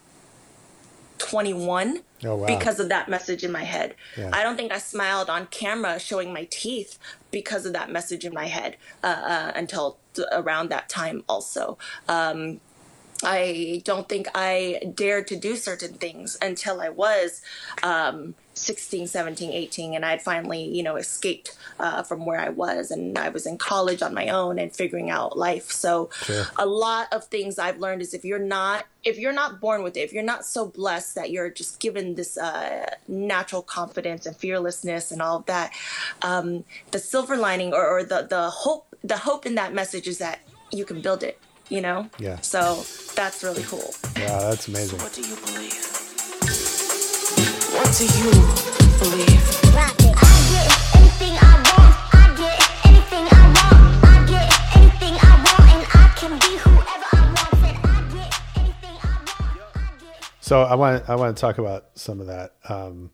[1.18, 2.46] 21 Oh, wow.
[2.46, 3.94] because of that message in my head.
[4.16, 4.30] Yeah.
[4.32, 6.98] I don't think I smiled on camera showing my teeth
[7.30, 11.76] because of that message in my head uh, uh, until th- around that time, also.
[12.08, 12.60] Um,
[13.22, 17.40] I don't think I dared to do certain things until I was
[17.82, 22.90] um, 16, 17, 18, and I'd finally, you know, escaped uh, from where I was,
[22.90, 25.70] and I was in college on my own and figuring out life.
[25.70, 26.10] So,
[26.56, 29.96] a lot of things I've learned is if you're not if you're not born with
[29.96, 34.36] it, if you're not so blessed that you're just given this uh, natural confidence and
[34.36, 35.72] fearlessness and all of that,
[36.22, 40.18] um, the silver lining or, or the the hope the hope in that message is
[40.18, 40.40] that
[40.72, 41.40] you can build it.
[41.68, 42.08] You know.
[42.18, 42.40] Yeah.
[42.40, 43.94] So that's really cool.
[44.16, 45.00] Wow, that's amazing.
[45.00, 45.74] What do you believe?
[47.74, 48.30] What do you
[48.98, 49.42] believe?
[49.76, 51.94] I get anything I want.
[52.14, 54.04] I get anything I want.
[54.04, 57.54] I get anything I want, and I can be whoever I want.
[57.60, 59.76] Said I get anything I want.
[59.76, 60.24] I get.
[60.40, 62.54] So I want I want to talk about some of that.
[62.68, 63.10] Um,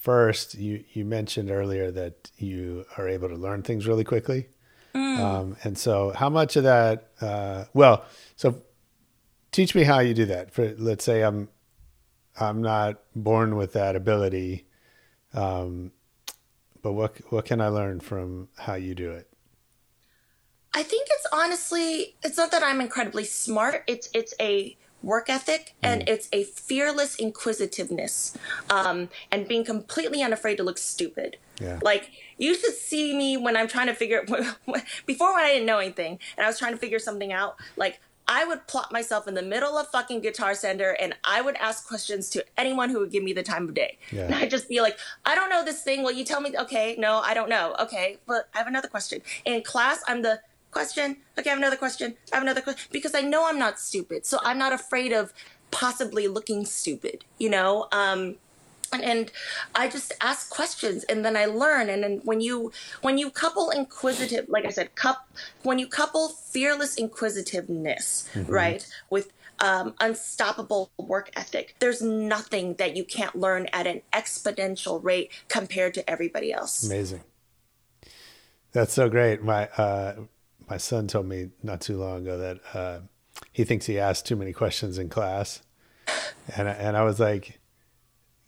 [0.00, 4.46] first, you you mentioned earlier that you are able to learn things really quickly,
[4.94, 7.10] um, and so how much of that?
[7.20, 8.04] Uh, well,
[8.36, 8.62] so
[9.52, 10.50] teach me how you do that.
[10.52, 11.48] For let's say I'm
[12.38, 14.66] I'm not born with that ability,
[15.34, 15.92] um,
[16.82, 19.28] but what what can I learn from how you do it?
[20.74, 23.82] I think it's honestly, it's not that I'm incredibly smart.
[23.86, 28.36] It's it's a work ethic and it's a fearless inquisitiveness,
[28.68, 31.36] um, and being completely unafraid to look stupid.
[31.60, 31.78] Yeah.
[31.82, 34.24] Like you should see me when I'm trying to figure
[35.06, 37.56] before when I didn't know anything and I was trying to figure something out.
[37.76, 41.56] Like I would plot myself in the middle of fucking Guitar Center and I would
[41.56, 43.98] ask questions to anyone who would give me the time of day.
[44.12, 44.26] Yeah.
[44.26, 46.04] And I'd just be like, I don't know this thing.
[46.04, 46.54] Will you tell me?
[46.56, 47.74] Okay, no, I don't know.
[47.80, 49.20] Okay, but I have another question.
[49.44, 51.16] In class, I'm the question.
[51.38, 52.16] Okay, I have another question.
[52.32, 54.26] I have another question because I know I'm not stupid.
[54.26, 55.32] So I'm not afraid of
[55.70, 57.86] possibly looking stupid, you know?
[57.92, 58.36] Um,
[58.92, 59.32] and, and
[59.74, 61.88] I just ask questions and then I learn.
[61.88, 65.28] And then when you when you couple inquisitive, like I said, cup
[65.62, 73.04] when you couple fearless inquisitiveness, right, with um, unstoppable work ethic, there's nothing that you
[73.04, 76.84] can't learn at an exponential rate compared to everybody else.
[76.84, 77.22] Amazing.
[78.72, 79.42] That's so great.
[79.42, 80.14] My uh,
[80.70, 83.00] my son told me not too long ago that uh,
[83.52, 85.62] he thinks he asked too many questions in class,
[86.56, 87.58] and I, and I was like,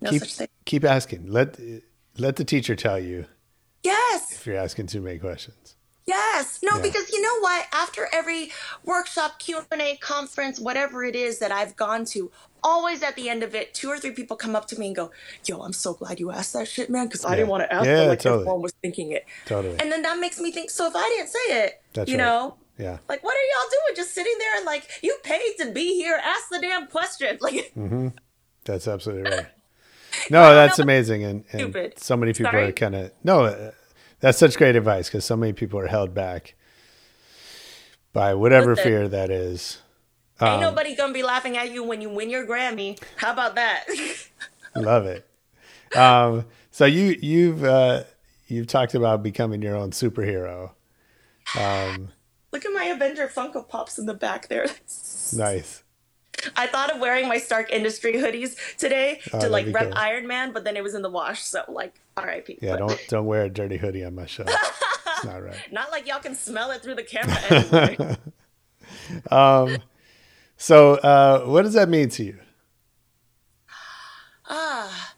[0.01, 0.23] No keep
[0.65, 1.31] keep asking.
[1.31, 1.59] Let
[2.17, 3.27] let the teacher tell you
[3.83, 4.33] Yes.
[4.33, 5.77] if you're asking too many questions.
[6.07, 6.59] Yes.
[6.63, 6.83] No, Yeah.
[6.83, 7.67] because you know what?
[7.73, 8.51] After every
[8.85, 12.31] workshop, Q&A, conference, whatever it is that I've gone to,
[12.63, 14.97] always at the end of it, two or three people come up to me and
[14.97, 15.11] go,
[15.47, 17.87] yo, I'm so glad you asked that shit, man, because I didn't want to ask
[17.87, 18.43] Yeah, it like totally.
[18.43, 19.25] everyone was thinking it.
[19.47, 19.77] Totally.
[19.79, 22.25] And then that makes me think, so if I didn't say it, That's you right.
[22.25, 22.99] know, Yeah.
[23.09, 23.97] like what are y'all doing?
[23.97, 27.39] Just sitting there and like, you paid to be here, ask the damn question.
[27.41, 27.73] Like,
[28.65, 29.47] That's absolutely right.
[30.31, 31.99] No, that's amazing, and, and stupid.
[31.99, 32.65] so many people Sorry?
[32.69, 33.45] are kind of no.
[33.45, 33.71] Uh,
[34.21, 36.55] that's such great advice because so many people are held back
[38.13, 38.85] by whatever Listen.
[38.85, 39.79] fear that is.
[40.39, 43.01] Um, ain't nobody gonna be laughing at you when you win your Grammy.
[43.17, 43.85] How about that?
[44.77, 45.27] Love it.
[45.97, 48.05] Um, So you you've uh,
[48.49, 50.73] you've talked about becoming your own superhero.
[51.59, 52.09] Um,
[52.53, 54.67] Look at my Avenger Funko Pops in the back there.
[55.33, 55.83] nice.
[56.57, 59.99] I thought of wearing my Stark Industry hoodies today Oh, to like rep cool.
[59.99, 62.59] Iron Man, but then it was in the wash, so like R.I.P.
[62.61, 64.45] Yeah, But don't don't wear a dirty hoodie on my show.
[64.47, 65.57] It's not right.
[65.71, 68.17] Not like y'all can smell it through the camera anyway.
[69.31, 69.79] Um,
[70.57, 72.39] so uh, what does that mean to you?
[74.49, 75.12] Ah.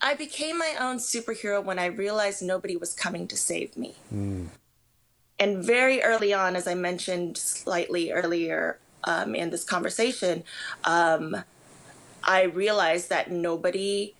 [0.00, 3.96] I became my own superhero when I realized nobody was coming to save me.
[5.40, 10.44] And very early on, as I mentioned slightly earlier um, in this conversation,
[10.84, 11.36] um,
[12.24, 14.14] I realized that nobody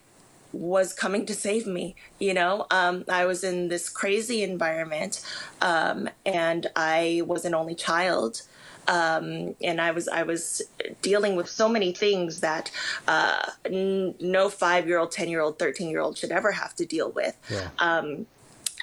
[0.52, 1.94] was coming to save me.
[2.18, 5.22] You know, um, I was in this crazy environment,
[5.60, 8.42] um, and I was an only child.
[8.88, 10.62] Um, and I was I was
[11.02, 12.70] dealing with so many things that
[13.06, 16.74] uh, n- no five year old, ten year old, thirteen year old should ever have
[16.76, 17.36] to deal with.
[17.50, 17.68] Yeah.
[17.78, 18.26] Um,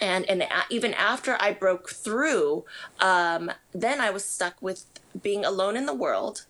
[0.02, 2.66] and and a- even after I broke through,
[3.00, 4.86] um, then I was stuck with
[5.24, 6.46] being alone in the world,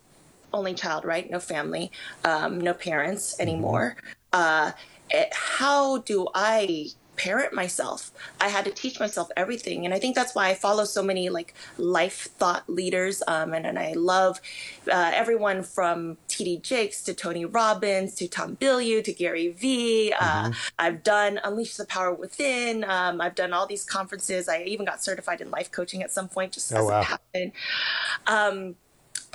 [0.54, 1.30] only child, right?
[1.30, 1.91] No family,
[2.24, 3.96] um, no parents anymore.
[4.34, 4.72] Uh,
[5.12, 8.12] eh, how do I parent myself?
[8.39, 11.30] I had to teach myself everything, and I think that's why I follow so many
[11.30, 14.39] like life thought leaders, um, and and I love
[14.91, 16.58] uh, everyone from T.D.
[16.60, 20.13] Jakes to Tony Robbins to Tom Bilyeu to Gary Vee.
[20.19, 22.84] Uh, I've done Unleash the Power Within.
[22.84, 24.47] Um, I've done all these conferences.
[24.49, 26.99] I even got certified in life coaching at some point, just Oh, as wow.
[26.99, 27.51] it happened.
[28.28, 28.75] Um,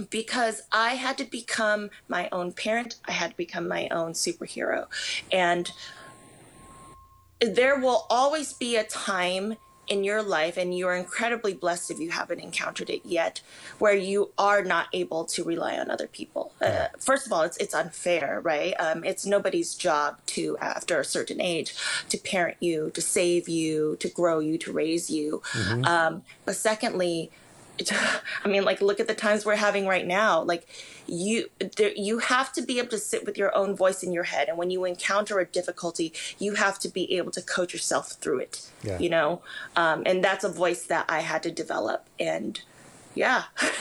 [0.08, 4.86] because I had to become my own parent, I had to become my own superhero.
[5.30, 5.70] And
[7.40, 9.56] there will always be a time
[9.88, 13.40] in your life, and you're incredibly blessed if you haven't encountered it yet,
[13.80, 16.52] where you are not able to rely on other people.
[16.62, 18.72] Uh, first of all, it's it's unfair, right?
[18.78, 21.74] Um, it's nobody's job to, after a certain age,
[22.08, 25.42] to parent you, to save you, to grow you, to raise you.
[25.84, 27.32] Um, but secondly,
[28.44, 30.42] I mean, like, look at the times we're having right now.
[30.42, 30.66] Like,
[31.06, 34.24] you, there, you have to be able to sit with your own voice in your
[34.24, 38.12] head, and when you encounter a difficulty, you have to be able to coach yourself
[38.12, 38.70] through it.
[38.82, 38.98] Yeah.
[38.98, 39.42] You know,
[39.76, 42.60] um, and that's a voice that I had to develop, and
[43.14, 43.44] yeah.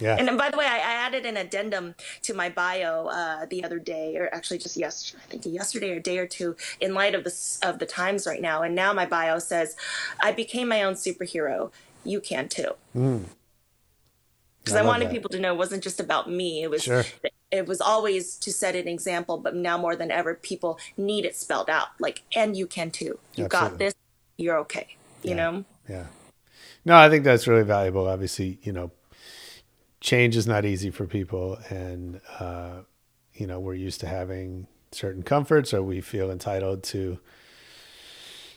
[0.00, 0.16] Yeah.
[0.16, 3.78] And by the way, I, I added an addendum to my bio uh, the other
[3.78, 7.24] day, or actually just yes, I think yesterday or day or two, in light of
[7.24, 8.62] the of the times right now.
[8.62, 9.76] And now my bio says,
[10.20, 11.70] "I became my own superhero.
[12.04, 15.12] You can too." Because I, love wanted that.
[15.12, 16.62] people to know it wasn't just about me.
[16.62, 17.04] It was Sure.
[17.50, 21.34] it was always to set an example, but now more than ever, people need it
[21.34, 21.88] spelled out.
[21.98, 23.18] Like, and you can too.
[23.34, 23.94] You got this.
[24.36, 24.96] You're okay.
[25.22, 25.64] You know.
[25.88, 26.06] Yeah.
[26.84, 28.06] No, I think that's really valuable.
[28.08, 28.90] Obviously, you know,
[30.00, 31.58] change is not easy for people.
[31.68, 32.80] And, uh,
[33.34, 37.18] you know, we're used to having certain comforts or we feel entitled to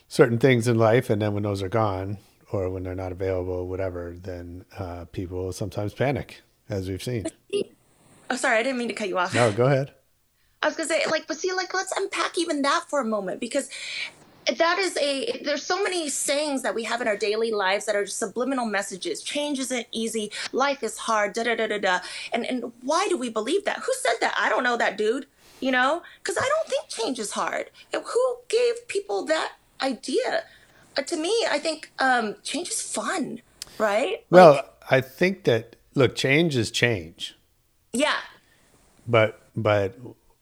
[0.08, 1.10] certain things in life.
[1.10, 2.18] And then when those are gone
[2.54, 7.26] or when they're not available, whatever, then uh, people sometimes panic, as we've seen.
[8.30, 9.34] Oh, sorry, I didn't mean to cut you off.
[9.34, 9.94] No, go ahead.
[10.62, 13.40] I was gonna say, like, but see, like, let's unpack even that for a moment
[13.42, 13.70] because
[14.58, 15.42] that is a.
[15.44, 18.66] There's so many sayings that we have in our daily lives that are just subliminal
[18.66, 19.22] messages.
[19.22, 20.32] Change isn't easy.
[20.52, 21.34] Life is hard.
[21.34, 22.00] Da da da da da.
[22.32, 23.80] And and why do we believe that?
[23.80, 24.34] Who said that?
[24.38, 25.26] I don't know that dude.
[25.60, 27.70] You know, because I don't think change is hard.
[27.94, 30.44] Who gave people that idea?
[30.98, 33.42] Uh, to me, I think um, change is fun,
[33.78, 34.26] right?
[34.30, 37.36] Well, Like, I think that, look, change is change.
[37.94, 38.18] yeah,
[39.08, 39.98] but but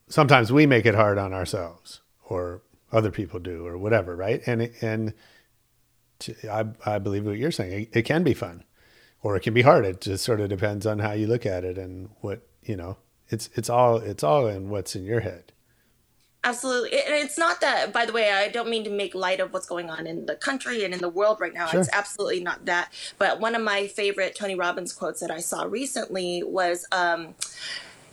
[0.07, 2.61] sometimes we make it hard on ourselves or
[2.91, 4.41] other people do or whatever right?
[4.45, 5.13] And and
[6.49, 7.83] I believe what you're saying.
[7.93, 8.63] It, it can be fun
[9.23, 9.85] or it can be hard.
[9.85, 12.97] It just sort of depends on how you look at it and what you know
[13.29, 15.51] it's it's all it's all in what's in your head
[16.43, 16.91] Absolutely.
[16.93, 19.67] And it's not that, by the way, I don't mean to make light of what's
[19.67, 21.67] going on in the country and in the world right now.
[21.67, 21.79] Sure.
[21.79, 22.91] It's absolutely not that.
[23.19, 27.35] But one of my favorite Tony Robbins quotes that I saw recently was um,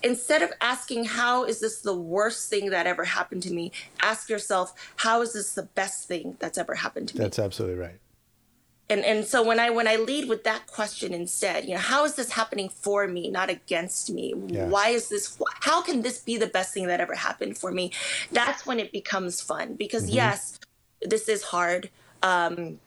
[0.02, 3.72] instead of asking, How is this the worst thing that ever happened to me?
[4.02, 7.22] Ask yourself, How is this the best thing that's ever happened to me?
[7.22, 7.98] that's absolutely right
[8.90, 12.04] and and so when I when I lead with that question instead, you know, how
[12.04, 14.34] is this happening for me, not against me?
[14.48, 14.66] Yeah.
[14.68, 15.38] Why is this?
[15.60, 17.92] How can this be the best thing that ever happened for me?
[18.32, 20.14] That's when it becomes fun because Mm-hmm.
[20.14, 20.58] yes,
[21.02, 21.90] this is hard.
[22.22, 22.80] Um,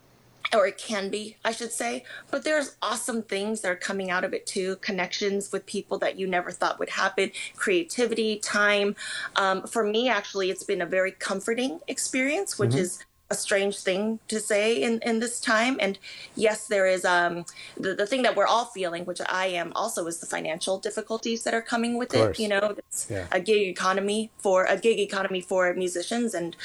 [0.54, 2.04] or it can be, I should say.
[2.30, 4.78] But there's awesome things that are coming out of it too.
[4.78, 8.96] Connections with people that you never thought would happen, creativity, time.
[9.38, 14.20] Um, for me, actually, it's been a very comforting experience, which is a strange thing
[14.28, 15.78] to say in, in this time.
[15.80, 15.98] And
[16.36, 17.46] yes, there is um,
[17.78, 21.44] the, the thing that we're all feeling, which I am also, is the financial difficulties
[21.46, 22.38] that are coming with it.
[22.38, 23.28] You know, it's Yeah.
[23.32, 26.56] a gig economy for a gig economy for musicians, and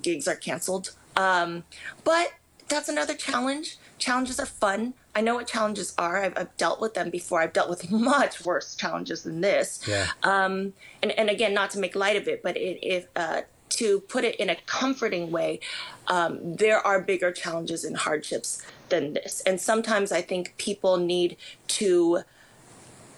[0.00, 0.94] gigs are canceled.
[1.16, 1.64] Um,
[2.04, 2.32] but
[2.68, 3.76] that's another challenge.
[3.98, 4.94] Challenges are fun.
[5.14, 6.16] I know what challenges are.
[6.24, 7.42] I've, I've dealt with them before.
[7.42, 9.82] I've dealt with much worse challenges than this.
[9.86, 10.06] Yeah.
[10.22, 13.42] Um, and, and again, not to make light of it, but it, if uh,
[13.72, 15.60] to put it in a comforting way,
[16.08, 19.40] um, there are bigger challenges and hardships than this.
[19.46, 21.36] And sometimes I think people need
[21.68, 22.22] to.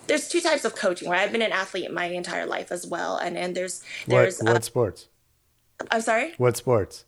[0.07, 1.23] There's two types of coaching, right?
[1.23, 4.41] I've been an athlete my entire life as well, and and there's What there's.
[4.41, 5.09] what uh, sports?
[5.91, 6.35] I'm sorry.
[6.37, 7.05] What sports?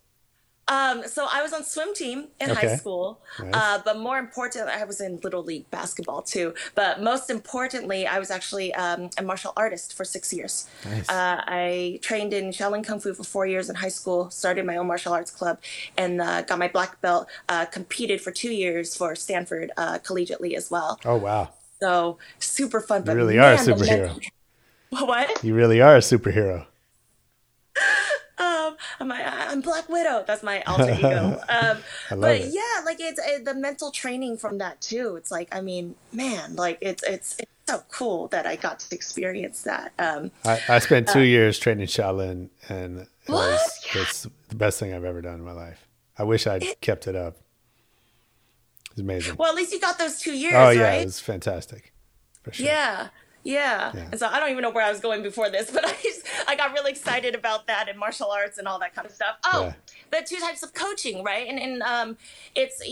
[0.68, 2.66] Um, so I was on swim team in Okay.
[2.66, 3.50] high school, Nice.
[3.54, 6.54] uh, but more importantly, I was in little league basketball too.
[6.74, 10.66] But most importantly, I was actually um, a martial artist for six years.
[10.84, 11.08] Nice.
[11.08, 14.28] Uh, I trained in Shaolin Kung Fu for four years in high school.
[14.30, 15.60] Started my own martial arts club,
[15.96, 17.28] and uh, got my black belt.
[17.48, 20.98] Uh, competed for two years for Stanford uh, collegiately as well.
[21.04, 21.50] Oh wow,
[21.80, 23.02] So super fun.
[23.02, 24.20] you but really are a superhero.
[24.90, 25.44] What?
[25.44, 26.66] You really are a superhero.
[28.38, 30.24] um, I'm, I'm Black Widow.
[30.26, 31.40] That's my alter ego.
[31.48, 31.78] Um,
[32.20, 32.52] but it.
[32.52, 35.16] yeah, like it's uh, the mental training from that too.
[35.16, 38.94] It's like, I mean, man, like it's it's it's so cool that I got to
[38.94, 39.92] experience that.
[39.98, 44.78] Um, I, I spent two years training Shaolin, and it Uh, was, it's the best
[44.78, 45.86] thing I've ever done in my life.
[46.18, 47.36] I wish I'd kept it up.
[48.92, 49.36] It's amazing.
[49.36, 51.00] well, at least you got those two years, oh yeah, right?
[51.02, 51.92] it was fantastic.
[52.42, 52.66] For sure.
[52.66, 53.08] Yeah.
[53.46, 53.92] Yeah.
[53.94, 54.08] Yeah.
[54.10, 56.26] And so I don't even know where I was going before this, but I just,
[56.48, 59.36] I got really excited about that and martial arts and all that kind of stuff.
[59.44, 59.74] Oh, Yeah.
[60.10, 61.46] the two types of coaching, right?
[61.48, 62.16] And and um,
[62.54, 62.82] it's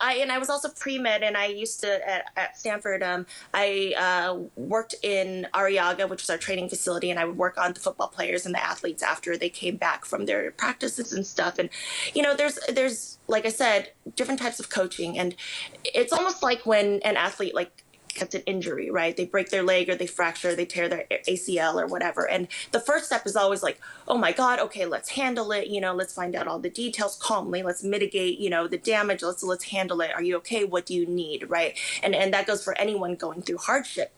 [0.00, 3.02] I and I was also pre med, and I used to at, at Stanford.
[3.02, 7.58] Um, I uh, worked in Arrillaga, which was our training facility, and I would work
[7.58, 11.26] on the football players and the athletes after they came back from their practices and
[11.26, 11.58] stuff.
[11.58, 11.68] And
[12.14, 15.34] you know, there's there's like I said, different types of coaching, and
[15.84, 17.82] it's almost like when an athlete like
[18.18, 19.16] gets an injury, right?
[19.16, 22.28] They break their leg or they fracture, they tear their ACL or whatever.
[22.28, 25.68] And the first step is always like, oh my God, okay, let's handle it.
[25.68, 27.62] You know, let's find out all the details calmly.
[27.62, 29.22] Let's mitigate, you know, the damage.
[29.22, 30.12] Let's let's handle it.
[30.12, 30.64] Are you okay?
[30.64, 31.48] What do you need?
[31.48, 31.78] Right.
[32.02, 34.14] And and that goes for anyone going through hardship.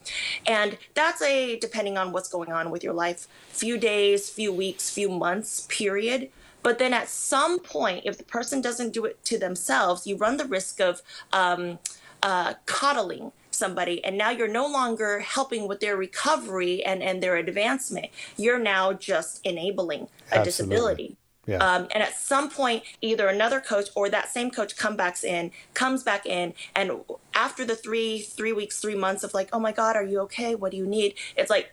[0.47, 4.91] And that's a depending on what's going on with your life, few days, few weeks,
[4.91, 6.31] few months, period.
[6.63, 10.37] But then at some point, if the person doesn't do it to themselves, you run
[10.37, 11.79] the risk of um,
[12.23, 17.37] uh, coddling somebody and now you're no longer helping with their recovery and, and their
[17.37, 20.45] advancement you're now just enabling a Absolutely.
[20.45, 21.57] disability Yeah.
[21.59, 25.51] um, and at some point either another coach or that same coach come back in
[25.75, 26.93] comes back in and
[27.35, 30.55] after the three three weeks three months of like oh my god are you okay
[30.55, 31.73] what do you need it's like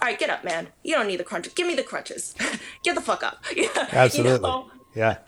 [0.00, 2.34] all right get up man you don't need the crunches give me the crutches
[2.82, 4.40] get the fuck up You Absolutely.
[4.48, 4.70] know?
[4.94, 5.18] Yeah.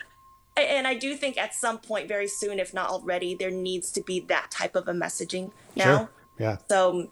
[0.56, 4.02] And I do think at some point, very soon, if not already, there needs to
[4.02, 5.96] be that type of a messaging now.
[5.96, 6.10] Sure.
[6.38, 6.56] Yeah.
[6.68, 7.10] So,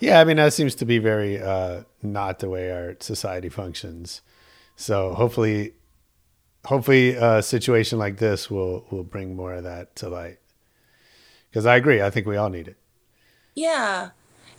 [0.00, 4.20] Yeah, I mean that seems to be very uh, not the way our society functions.
[4.76, 5.74] So hopefully,
[6.64, 10.38] hopefully a situation like this will will bring more of that to light.
[11.50, 12.76] Because I agree, I think we all need it.
[13.54, 14.10] yeah.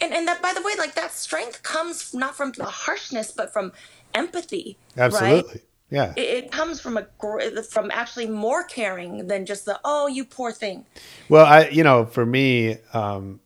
[0.01, 3.53] And, and that, by the way, like that strength comes not from the harshness, but
[3.53, 3.71] from
[4.13, 4.77] empathy.
[5.45, 5.63] Right?
[5.93, 6.13] Yeah.
[6.15, 7.07] It, it comes from a
[7.69, 10.87] from actually more caring than just the oh you poor thing.
[11.29, 13.39] Well, I you know for me, um,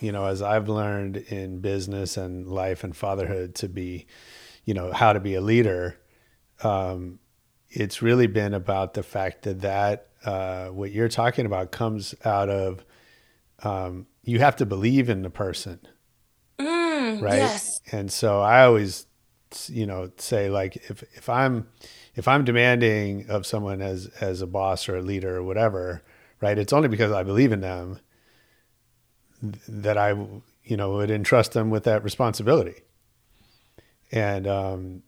[0.00, 4.06] you know, as I've learned in business and life and fatherhood to be,
[4.64, 5.98] you know, how to be a leader,
[6.64, 7.18] um,
[7.68, 12.48] it's really been about the fact that that uh, what you're talking about comes out
[12.48, 12.86] of
[13.62, 15.78] um, you have to believe in the person,
[16.58, 17.20] right?
[17.20, 17.82] yes.
[17.92, 19.06] And so I always,
[19.68, 21.68] you know, say like if if I'm
[22.14, 26.02] if I'm demanding of someone as as a boss or a leader or whatever,
[26.40, 26.58] right?
[26.58, 28.00] It's only because I believe in them
[29.68, 30.10] that I,
[30.64, 32.82] you know, would entrust them with that responsibility.
[34.10, 35.02] And um,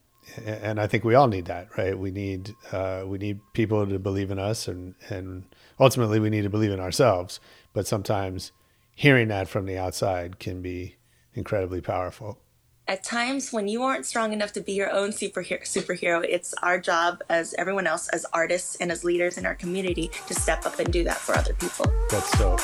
[0.44, 1.98] and I think we all need that, right?
[1.98, 5.44] We need uh, we need people to believe in us, and and
[5.78, 7.40] ultimately we need to believe in ourselves.
[7.72, 8.52] But sometimes
[8.94, 10.96] hearing that from the outside can be
[11.34, 12.38] incredibly powerful.
[12.86, 16.78] At times when you aren't strong enough to be your own superhero, superhero, it's our
[16.78, 20.78] job as everyone else, as artists and as leaders in our community, to step up
[20.78, 21.86] and do that for other people.
[22.10, 22.58] That's so.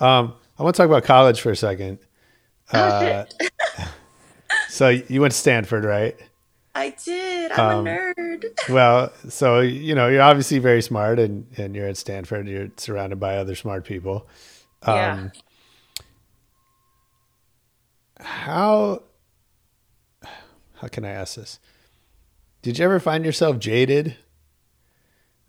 [0.00, 1.98] Um, I want to talk about college for a second.
[2.72, 3.24] Oh, Uh,
[4.68, 6.16] so you went to Stanford, right?
[6.74, 7.50] I did.
[7.52, 8.44] I'm Um, a nerd.
[8.68, 12.46] Well, so you know you're obviously very smart, and and you're at Stanford.
[12.46, 14.28] You're surrounded by other smart people.
[14.82, 15.28] Um, Yeah.
[18.20, 19.02] How
[20.74, 21.58] how can I ask this?
[22.62, 24.16] Did you ever find yourself jaded?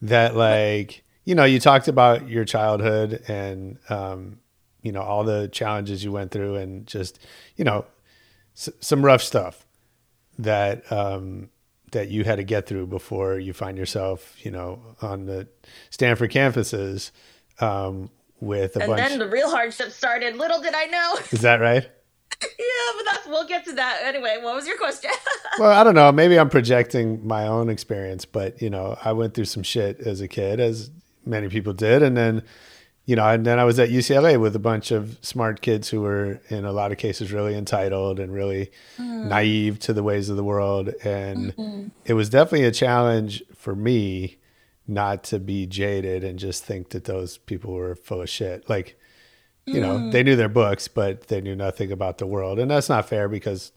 [0.02, 4.40] That like you know you talked about your childhood and um,
[4.82, 7.20] you know all the challenges you went through and just
[7.56, 7.86] you know
[8.58, 9.64] s- some rough stuff
[10.40, 11.50] that um,
[11.92, 15.48] that you had to get through before you find yourself, you know, on the
[15.92, 17.12] Stanford campuses
[17.60, 18.10] um,
[18.40, 19.02] with a and bunch.
[19.10, 20.36] then the real hardship started.
[20.36, 21.16] Little did I know.
[21.32, 21.84] Is that right?
[22.42, 24.38] yeah, but that's we'll get to that anyway.
[24.42, 25.12] What was your question?
[25.58, 26.10] Well, I don't know.
[26.14, 30.22] Maybe I'm projecting my own experience, but you know, I went through some shit as
[30.22, 30.90] a kid, as
[31.30, 32.44] many people did, and then,
[33.06, 36.02] you know, and then I was at UCLA with a bunch of smart kids who
[36.02, 39.28] were, in a lot of cases, really entitled and really hmm.
[39.30, 41.88] naive to the ways of the world, and mm-hmm.
[42.06, 44.38] it was definitely a challenge for me
[44.88, 48.68] not to be jaded and just think that those people were full of shit.
[48.68, 49.00] Like,
[49.66, 50.10] you know, hmm.
[50.10, 53.30] they knew their books, but they knew nothing about the world, and that's not fair
[53.30, 53.72] because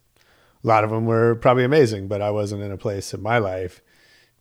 [0.65, 3.39] a lot of them were probably amazing, but I wasn't in a place in my
[3.39, 3.83] life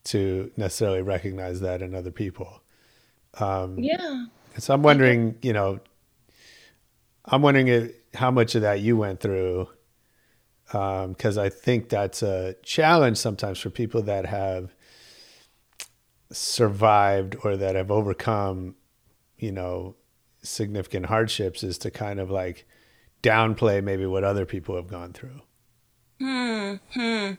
[0.06, 2.62] to necessarily recognize that in other people.
[3.40, 4.26] Yeah.
[4.58, 5.80] So I'm wondering, you know,
[7.26, 9.70] I'm wondering if, how much of that you went through,
[10.66, 14.74] because I think that's a challenge sometimes for people that have
[16.32, 18.76] survived or that have overcome,
[19.38, 19.96] you know,
[20.44, 22.66] significant hardships, is to kind of like
[23.24, 25.42] downplay maybe what other people have gone through.
[26.20, 27.32] Hmm.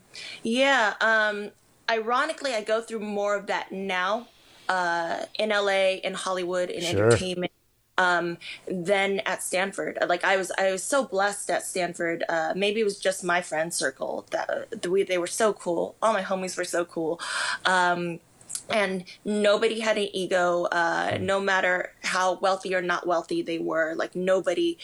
[0.42, 0.94] Yeah.
[1.00, 1.52] Um,
[1.90, 4.28] ironically, I go through more of that now
[4.74, 6.98] uh, in LA, in Hollywood, in Sure.
[7.02, 7.52] entertainment.
[7.98, 9.98] Um, than at Stanford.
[10.08, 12.24] Like I was, I was so blessed at Stanford.
[12.28, 14.48] Uh, maybe it was just my friend circle that
[14.82, 15.94] the way they were so cool.
[16.02, 17.20] All my homies were so cool.
[17.66, 18.18] Um,
[18.70, 23.94] and nobody had an ego uh, no matter how wealthy or not wealthy they were
[23.96, 24.78] like nobody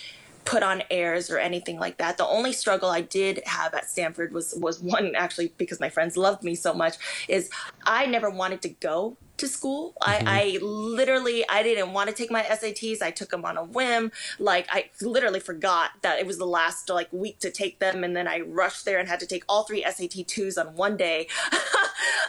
[0.45, 4.33] put on airs or anything like that the only struggle i did have at stanford
[4.33, 6.97] was was one actually because my friends loved me so much
[7.29, 7.51] is
[7.85, 9.95] i never wanted to go to school.
[10.01, 13.65] I, I literally i didn't want to take my sats i took them on a
[13.65, 14.13] whim.
[14.39, 18.15] Like i literally forgot that it was the last like week to take them and
[18.17, 21.29] then i rushed there and had to take all three sat 2s on one day.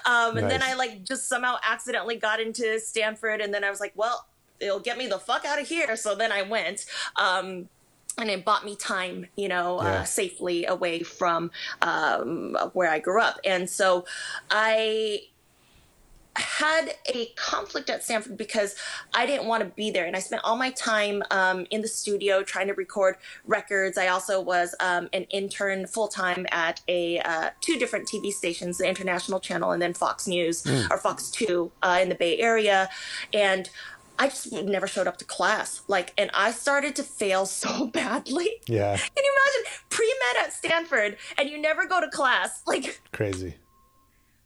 [0.05, 3.79] Um, and then i like just somehow accidentally got into stanford and then i was
[3.79, 4.25] like well
[4.59, 5.95] it'll get me the fuck out of here.
[5.95, 6.85] So then i went
[7.15, 7.69] um,
[8.17, 10.01] and it bought me time, you know, Yeah.
[10.01, 11.51] uh, safely away from
[11.81, 13.39] um, where I grew up.
[13.45, 14.05] And so
[14.51, 15.21] I
[16.39, 18.75] had a conflict at Stanford because
[19.13, 20.05] I didn't want to be there.
[20.05, 23.15] And I spent all my time um, in the studio trying to record
[23.45, 23.97] records.
[23.97, 28.77] I also was um, an intern full time at a uh, two different TV stations,
[28.77, 32.89] the International Channel and then Fox News or Fox 2 uh, in the Bay Area.
[33.33, 33.69] And
[34.19, 35.81] I just never showed up to class.
[35.87, 38.49] Like, and I started to fail so badly.
[38.67, 42.61] Yeah, Can you imagine pre med at Stanford and you never go to class?
[42.67, 43.55] Like, crazy.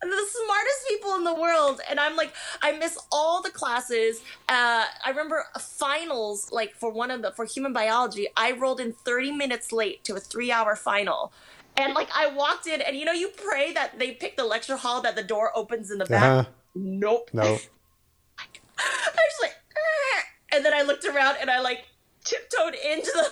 [0.09, 1.81] The smartest people in the world.
[1.89, 4.21] And i'm like i miss all the classes.
[4.49, 8.93] Uh, i remember finals like for one of the for human biology i rolled in
[8.93, 11.31] 30 minutes late to a three hour final.
[11.75, 14.77] And like i walked in and you know you pray that they pick the lecture
[14.77, 16.23] hall that the door opens in the back?
[16.23, 16.49] Uh-huh.
[16.75, 17.29] nope.
[17.33, 17.43] No,
[18.77, 19.53] i was like
[20.51, 21.85] and then i looked around and i like
[22.23, 23.31] tiptoed into the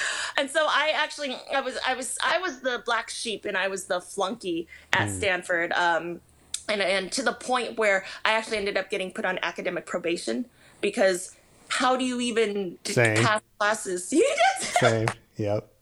[0.36, 3.68] and so I actually I was I was I was the black sheep and I
[3.68, 6.20] was the flunky at Stanford um
[6.68, 10.46] and and to the point where I actually ended up getting put on academic probation
[10.80, 11.34] because
[11.68, 13.16] how do you even Same.
[13.16, 14.12] pass classes?
[14.12, 14.26] You
[14.60, 14.68] did?
[14.80, 15.08] same.
[15.36, 15.72] Yep.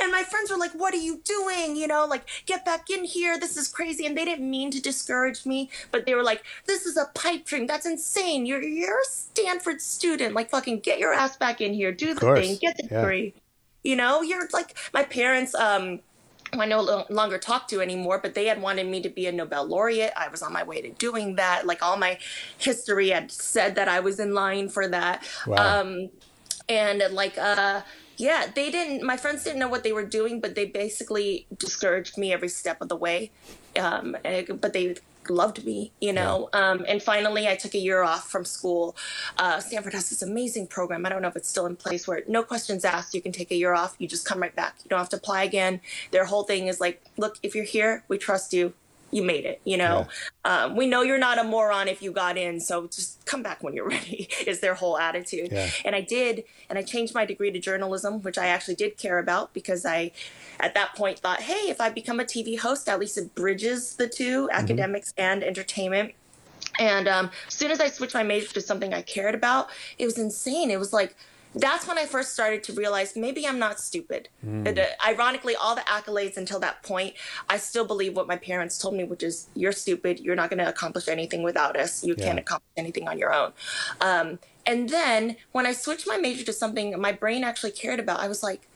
[0.00, 1.76] And my friends were like, "What are you doing?
[1.76, 3.38] You know, like get back in here.
[3.38, 6.86] This is crazy." And they didn't mean to discourage me, but they were like, "This
[6.86, 7.66] is a pipe dream.
[7.66, 8.46] That's insane.
[8.46, 10.34] You're you're a Stanford student.
[10.34, 11.92] Like fucking get your ass back in here.
[11.92, 12.56] Do the thing.
[12.60, 13.00] Get the Yeah.
[13.00, 13.34] degree."
[13.82, 15.54] You know, you're like my parents.
[15.54, 16.00] Um,
[16.54, 19.32] who I no longer talk to anymore, but they had wanted me to be a
[19.32, 20.12] Nobel laureate.
[20.16, 21.66] I was on my way to doing that.
[21.66, 22.18] Like all my
[22.56, 25.24] history had said that I was in line for that.
[25.46, 25.80] Wow.
[25.80, 26.10] Um,
[26.68, 27.82] and like uh
[28.16, 32.18] yeah they didn't my friends didn't know what they were doing but they basically discouraged
[32.18, 33.30] me every step of the way.
[33.78, 34.16] Um
[34.60, 34.96] but they
[35.28, 36.48] loved me you know?
[36.52, 38.96] Um and finally i took a year off from school.
[39.38, 41.04] Uh stanford has this amazing program.
[41.04, 43.50] I don't know if it's still in place where no questions asked you can take
[43.50, 44.76] a year off you just come right back.
[44.84, 45.80] You don't have to apply again.
[46.10, 48.74] Their whole thing is like look if you're here we trust you
[49.10, 49.60] you made it.
[49.64, 50.08] You know,
[50.44, 53.62] um, we know you're not a moron if you got in, so just come back
[53.62, 54.28] when you're ready.
[54.46, 55.50] Is their whole attitude.
[55.52, 55.70] Yeah.
[55.84, 59.18] And I did, and I changed my degree to journalism, which I actually did care
[59.18, 60.12] about because I,
[60.60, 63.96] at that point, thought, hey, if I become a TV host, at least it bridges
[63.96, 66.14] the 2 academics and entertainment.
[66.78, 70.04] And um, as soon as I switched my major to something I cared about, it
[70.04, 70.70] was insane.
[70.70, 71.14] It was like,
[71.56, 74.28] that's when I first started to realize maybe I'm not stupid.
[74.66, 77.14] And, uh, ironically, all the accolades until that point,
[77.48, 80.20] I still believe what my parents told me, which is you're stupid.
[80.20, 82.04] You're not going to accomplish anything without us.
[82.04, 83.52] You can't accomplish anything on your own.
[84.00, 88.20] Um, and then when I switched my major to something my brain actually cared about,
[88.20, 88.68] I was like,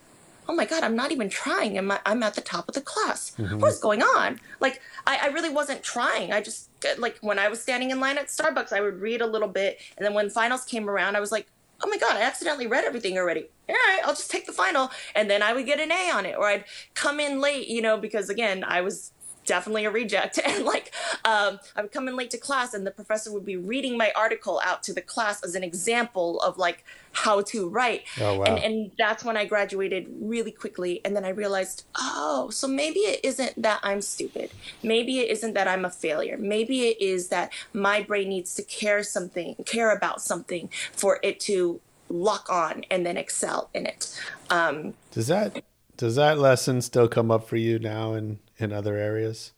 [0.49, 3.31] oh my god i'm not even trying I'm, I'm at the top of the class
[3.37, 7.47] what is going on like I, I really wasn't trying i just like when i
[7.47, 10.29] was standing in line at starbucks i would read a little bit and then when
[10.29, 11.47] finals came around i was like
[11.83, 13.49] oh my god i accidentally read everything already.
[13.69, 16.25] All right i'll just take the final and then i would get an a on
[16.25, 19.13] it or i'd come in late you know because again i was
[19.45, 20.39] definitely a reject.
[20.51, 20.91] And like
[21.23, 24.11] um, i would come in late to class and the professor would be reading my
[24.15, 26.83] article out to the class as an example of like
[27.13, 28.03] how to write.
[28.19, 28.45] Oh, wow.
[28.45, 30.99] and, and that's when i graduated really quickly.
[31.05, 34.51] And then i realized oh so maybe it isn't that i'm stupid.
[34.83, 36.37] Maybe it isn't that i'm a failure.
[36.37, 41.39] Maybe it is that my brain needs to care something care about something for it
[41.41, 41.79] to
[42.09, 44.19] lock on and then excel in it.
[44.49, 45.63] Um, Does that
[45.97, 49.53] does that lesson still come up for you now in in other areas?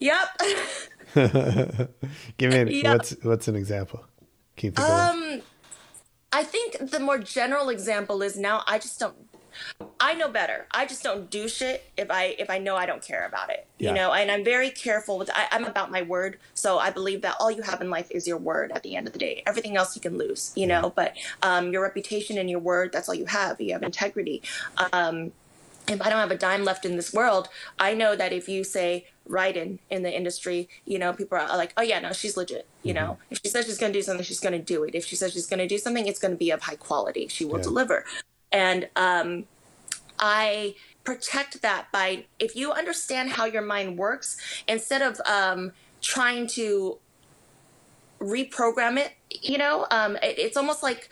[0.00, 0.28] yep
[1.14, 2.92] Give me an, Yeah.
[2.92, 4.04] what's what's an example?
[4.56, 5.08] Can you think of one?
[5.34, 5.42] Um,
[6.32, 9.16] I think the more general example is now I just don't.
[9.98, 10.66] I know better.
[10.70, 13.66] I just don't do shit if I if I know I don't care about it.
[13.78, 13.88] Yeah.
[13.88, 15.30] You know, and I'm very careful with.
[15.34, 18.28] I, I'm about my word, so I believe that all you have in life is
[18.28, 18.70] your word.
[18.72, 20.52] At the end of the day, everything else you can lose.
[20.54, 23.60] You know, but um, your reputation and your word—that's all you have.
[23.60, 24.42] You have integrity.
[24.92, 25.32] Um,
[25.90, 28.64] if I don't have a dime left in this world, I know that if you
[28.64, 32.66] say Ryden in the industry, you know, people are like, oh yeah, no, she's legit.
[32.82, 34.94] You know, if she says she's going to do something, she's going to do it.
[34.94, 37.28] If she says she's going to do something, it's going to be of high quality.
[37.28, 37.62] She will Yeah.
[37.64, 38.04] deliver.
[38.52, 39.44] And um,
[40.18, 40.74] I
[41.04, 44.36] protect that by if you understand how your mind works,
[44.66, 46.98] instead of um, trying to
[48.20, 51.10] reprogram it, you know, um, it, it's almost like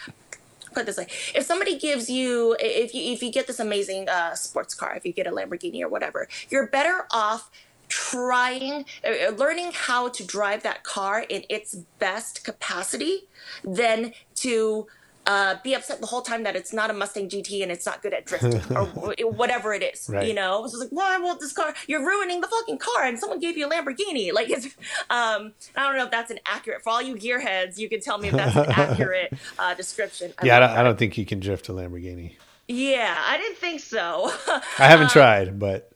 [0.77, 4.35] put this way if somebody gives you if you if you get this amazing uh,
[4.35, 7.51] sports car if you get a lamborghini or whatever you're better off
[7.89, 13.21] trying uh, learning how to drive that car in its best capacity
[13.65, 14.87] than to
[15.27, 18.01] uh, be upset the whole time that it's not a Mustang GT and it's not
[18.03, 18.87] good at drifting or
[19.31, 20.09] whatever it is.
[20.09, 20.27] Right.
[20.29, 21.75] You know, it's just like, why won't this car?
[21.89, 24.33] You're ruining the fucking car, and someone gave you a Lamborghini.
[24.37, 24.67] Like, it's,
[25.09, 26.83] um, I don't know if that's an accurate.
[26.83, 30.35] For all you gearheads, you can tell me if that's an accurate uh, description.
[30.43, 32.35] yeah, I don't, I don't think you can drift a Lamborghini.
[32.69, 34.31] yeah, I didn't think so.
[34.79, 35.91] I haven't tried, but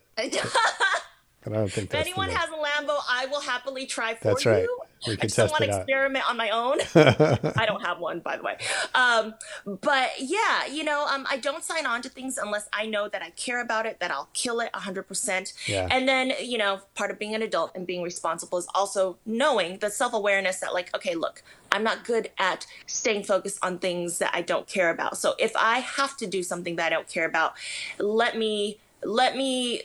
[1.43, 4.45] but I don't think if anyone has a Lambo, I will happily try for That's
[4.45, 4.79] you.
[5.07, 6.79] We I just test want to experiment on my own.
[6.95, 8.57] I don't have one, by the way.
[8.93, 9.33] Um,
[9.65, 13.21] but yeah, you know, um, I don't sign on to things unless I know that
[13.21, 15.53] I care about it, that I'll kill it 100%.
[15.67, 15.87] Yeah.
[15.89, 19.79] And then, you know, part of being an adult and being responsible is also knowing
[19.79, 21.41] the self awareness that, like, okay, look,
[21.71, 25.17] I'm not good at staying focused on things that I don't care about.
[25.17, 27.53] So if I have to do something that I don't care about,
[27.97, 29.83] let me, let me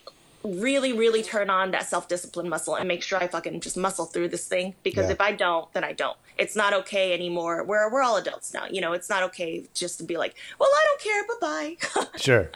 [0.54, 4.06] really, really turn on that self discipline muscle and make sure I fucking just muscle
[4.06, 4.74] through this thing.
[4.82, 5.12] Because Yeah.
[5.12, 6.16] if I don't, then I don't.
[6.38, 7.64] It's not okay anymore.
[7.64, 8.66] We're we're all adults now.
[8.70, 11.24] You know, it's not okay just to be like, well, I don't care.
[11.40, 12.06] Bye bye.
[12.20, 12.50] Sure.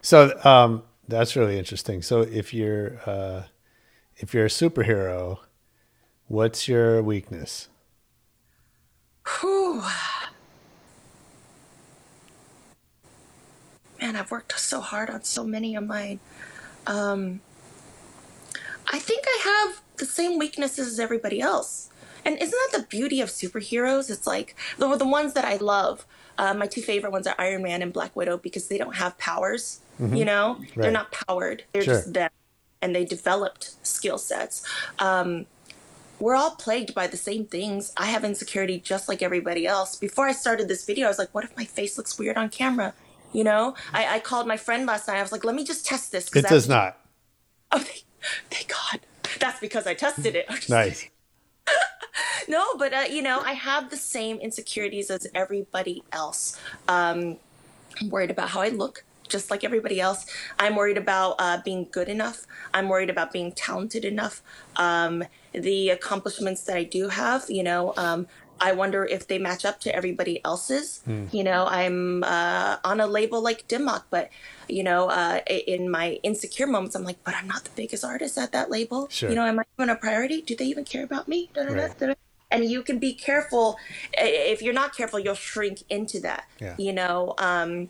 [0.00, 2.02] So um, that's really interesting.
[2.02, 3.42] So if you're uh,
[4.16, 5.38] if you're a superhero,
[6.28, 7.68] what's your weakness?
[9.40, 9.82] Whew.
[14.00, 16.18] Man, I've worked so hard on so many of mine.
[16.86, 17.40] Um,
[18.92, 21.90] I think I have the same weaknesses as everybody else.
[22.24, 24.10] And isn't that the beauty of superheroes?
[24.10, 26.06] It's like the, the ones that I love.
[26.38, 29.18] Uh, my two favorite ones are Iron Man and Black Widow because they don't have
[29.18, 29.80] powers.
[30.16, 31.64] You know, they're not powered.
[31.72, 31.94] They're Sure.
[31.94, 32.30] just them,
[32.80, 34.64] and they developed skill sets.
[34.98, 35.46] Um,
[36.18, 37.92] we're all plagued by the same things.
[37.96, 39.94] I have insecurity just like everybody else.
[39.96, 42.48] Before I started this video, I was like, what if my face looks weird on
[42.48, 42.94] camera?
[43.32, 45.18] You know, I, I called my friend last night.
[45.18, 46.34] I was like, let me just test this.
[46.34, 46.98] It does not.
[47.74, 48.04] Oh, thank,
[48.50, 49.00] thank God.
[49.40, 50.46] That's because I tested it.
[50.68, 51.08] Nice.
[52.48, 56.58] No, but uh, you know, I have the same insecurities as everybody else.
[56.88, 57.38] Um,
[58.00, 60.26] I'm worried about how I look, just like everybody else.
[60.58, 62.46] I'm worried about uh, being good enough.
[62.74, 64.42] I'm worried about being talented enough.
[64.76, 68.26] Um, the accomplishments that I do have, you know, um,
[68.62, 71.00] I wonder if they match up to everybody else's.
[71.04, 71.26] Hmm.
[71.32, 74.30] You know, I'm uh, on a label like Dim Mak, but
[74.68, 78.38] you know, uh, in my insecure moments, I'm like, but I'm not the biggest artist
[78.38, 79.08] at that label.
[79.10, 79.28] Sure.
[79.28, 80.42] You know, am I even a priority?
[80.42, 81.50] Do they even care about me?
[81.52, 81.98] Da, da, da, Right.
[81.98, 82.14] da.
[82.52, 83.78] And you can be careful.
[84.12, 86.44] If you're not careful, you'll shrink into that.
[86.60, 86.74] Yeah.
[86.78, 87.88] You know, um,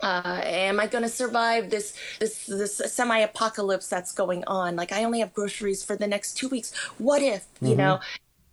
[0.00, 4.76] uh, am I going to survive this this this semi-apocalypse that's going on?
[4.76, 6.72] Like I only have groceries for the next two weeks.
[6.98, 8.00] What if you know?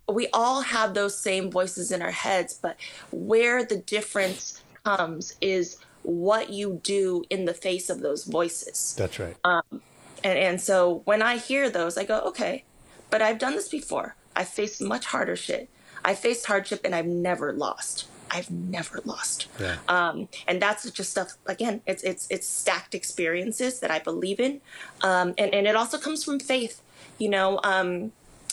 [0.08, 2.76] We all have those same voices in our heads, but
[3.10, 8.94] where the difference comes is what you do in the face of those voices.
[8.96, 9.36] That's right.
[9.44, 12.64] And and so when I hear those, I go, okay,
[13.10, 14.14] but I've done this before.
[14.34, 15.68] I faced much harder shit.
[16.04, 18.06] I faced hardship and I've never lost.
[18.30, 19.46] I've never lost.
[19.60, 19.76] Yeah.
[19.88, 21.36] Um, and that's just stuff.
[21.46, 24.60] Again, it's it's it's stacked experiences that I believe in,
[25.02, 26.82] um, and and it also comes from faith.
[27.18, 28.12] You know, um,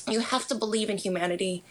[0.10, 1.64] you have to believe in humanity.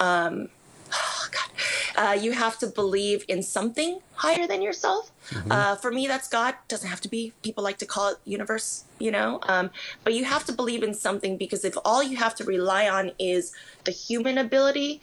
[0.00, 0.48] Um,
[0.92, 1.50] oh God,
[1.96, 5.10] uh, you have to believe in something higher than yourself.
[5.50, 6.54] Uh, for me, that's God.
[6.68, 7.32] Doesn't have to be.
[7.42, 8.84] People like to call it universe.
[8.98, 9.70] You know, um,
[10.04, 13.12] but you have to believe in something because if all you have to rely on
[13.18, 13.52] is
[13.84, 15.00] the human ability,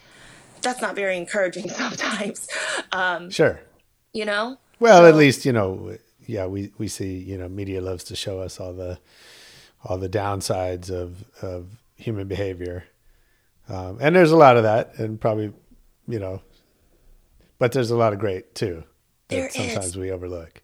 [0.62, 2.48] that's not very encouraging sometimes.
[2.92, 3.60] Um, Sure.
[4.12, 4.58] you know.
[4.80, 8.40] Well, at least you know, yeah, we we see you know, media loves to show
[8.40, 8.98] us all the
[9.84, 12.84] all the downsides of of human behavior,
[13.68, 15.52] um, and there's a lot of that, and probably
[16.06, 16.42] you know,
[17.58, 18.84] but there's a lot of great too
[19.28, 19.54] that There is.
[19.54, 20.62] sometimes we overlook.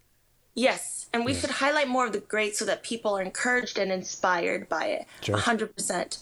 [0.54, 3.90] Yes, and we should highlight more of the great so that people are encouraged and
[3.90, 5.06] inspired by it.
[5.22, 5.36] Sure.
[5.36, 6.18] A hundred percent.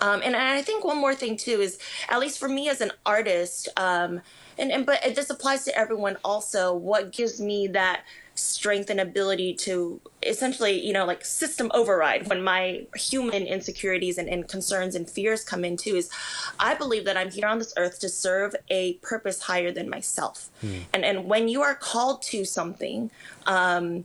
[0.00, 2.90] Um, and I think one more thing too is, at least for me as an
[3.06, 4.20] artist, um,
[4.58, 6.74] and, and but this applies to everyone also.
[6.74, 8.02] What gives me that
[8.34, 14.28] strength and ability to essentially, you know, like system override when my human insecurities and,
[14.28, 16.10] and concerns and fears come in too is,
[16.58, 20.50] I believe that I'm here on this earth to serve a purpose higher than myself.
[20.92, 23.10] And and when you are called to something,
[23.46, 24.04] um,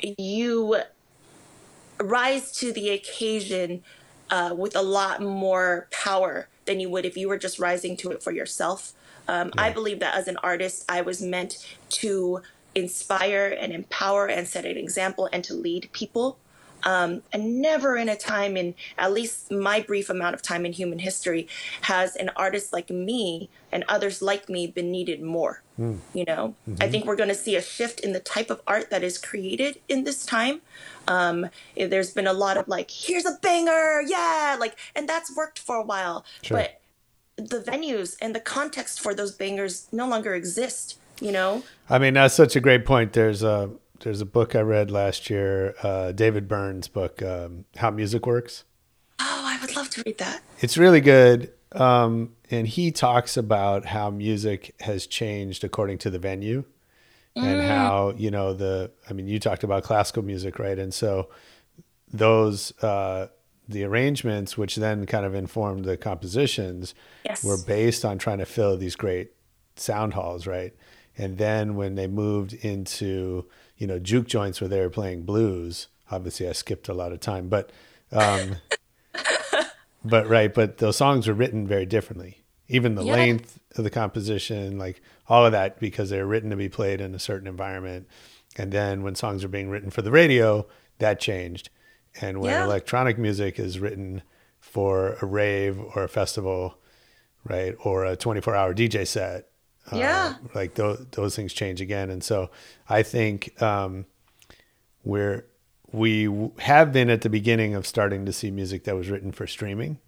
[0.00, 0.80] you
[2.00, 3.82] rise to the occasion
[4.30, 8.10] uh, with a lot more power than you would if you were just rising to
[8.12, 8.92] it for yourself.
[9.26, 12.42] Um, I believe that as an artist, I was meant to
[12.74, 16.38] inspire and empower and set an example and to lead people.
[16.84, 20.72] Um, and never in a time in at least my brief amount of time in
[20.72, 21.48] human history
[21.82, 25.62] has an artist like me and others like me been needed more.
[26.12, 28.90] You know, I think we're going to see a shift in the type of art
[28.90, 30.60] that is created in this time.
[31.06, 35.58] Um, there's been a lot of like, here's a banger, yeah, like, and that's worked
[35.58, 36.24] for a while.
[36.42, 36.58] Sure.
[36.58, 36.80] But
[37.36, 40.98] the venues and the context for those bangers no longer exist.
[41.20, 43.12] You know, I mean, that's such a great point.
[43.12, 47.90] There's a there's a book I read last year, uh, David Byrne's book, um, How
[47.90, 48.64] Music Works.
[49.20, 50.42] oh, I would love to read that.
[50.60, 51.52] It's really good.
[51.72, 56.64] Um, and he talks about how music has changed according to the venue
[57.36, 60.78] and how, you know, the, I mean, you talked about classical music, right?
[60.78, 61.28] And so
[62.12, 63.28] those, uh,
[63.68, 66.94] the arrangements, which then kind of informed the compositions,
[67.24, 67.44] Yes.
[67.44, 69.32] were based on trying to fill these great
[69.76, 70.74] sound halls, right?
[71.18, 73.46] And then when they moved into,
[73.76, 77.18] you know, juke joints where they were playing blues, obviously I skipped a lot of
[77.20, 77.70] time, but,
[78.12, 78.56] um,
[80.04, 82.44] but right, but those songs were written very differently.
[82.68, 83.12] Even the Yeah.
[83.12, 87.00] length of the composition, like all of that, because they were written to be played
[87.00, 88.06] in a certain environment.
[88.56, 90.66] And then when songs are being written for the radio,
[90.98, 91.70] that changed.
[92.20, 92.64] And when Yeah.
[92.64, 94.22] electronic music is written
[94.60, 96.78] for a rave or a festival,
[97.44, 99.48] right, or a 24 hour DJ set,
[99.92, 100.34] uh, Yeah.
[100.54, 102.10] like those, those things change again.
[102.10, 102.50] And so
[102.88, 104.06] I think um,
[105.04, 105.46] we're,
[105.90, 106.28] we
[106.58, 109.98] have been at the beginning of starting to see music that was written for streaming.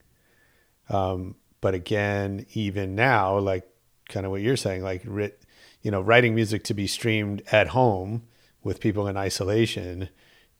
[0.89, 3.67] Um, but again, even now, like
[4.09, 5.43] kind of what you're saying, like writ,
[5.83, 8.25] you know, writing music to be streamed at home
[8.63, 10.09] with people in isolation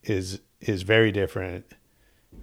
[0.03, 1.67] is is very different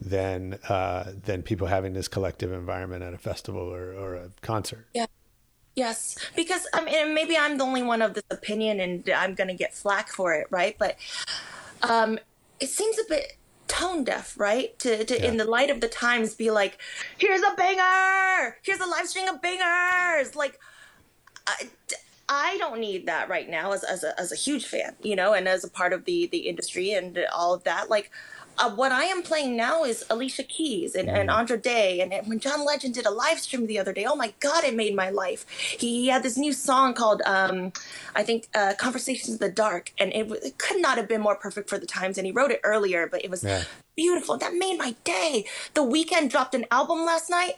[0.02, 4.88] than uh, than people having this collective environment at a festival or, or a concert.
[4.94, 5.06] Yeah.
[5.78, 9.48] Yes, because I mean, maybe I'm the only one of this opinion, and I'm going
[9.48, 10.76] to get flack for it, right?
[10.80, 10.98] But
[11.84, 12.18] um,
[12.60, 14.78] it seems a bit tone deaf, right?
[14.80, 16.80] To, to in the light of the times, be like,
[17.20, 18.58] "Here's a banger!
[18.64, 20.60] Here's a live string of bangers!" Like,
[21.46, 21.70] I,
[22.28, 25.34] I don't need that right now as as a, as a huge fan, you know,
[25.34, 27.88] and as a part of the the industry and all of that.
[27.88, 28.10] Like,
[28.58, 32.02] uh, what I am playing now is Alicia Keys and, and Andra Day.
[32.02, 34.64] And, and when John Legend did a live stream the other day, oh my God,
[34.64, 35.46] it made my life.
[35.50, 37.72] He, he had this new song called, um,
[38.16, 39.92] I think, uh, Conversations in the Dark.
[40.00, 42.18] And it, it could not have been more perfect for the times.
[42.18, 43.64] And he wrote it earlier, but it was Yeah.
[43.96, 44.38] beautiful.
[44.38, 45.46] That made my day.
[45.74, 47.54] The Weeknd dropped an album last night.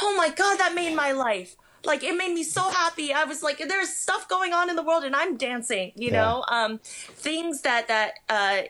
[0.00, 1.56] Oh my God, that made my life.
[1.82, 3.10] like it made me so happy.
[3.10, 5.92] I was like, there's stuff going on in the world, and I'm dancing.
[5.96, 6.20] You Yeah.
[6.20, 6.78] know, um,
[7.14, 8.62] things that that uh,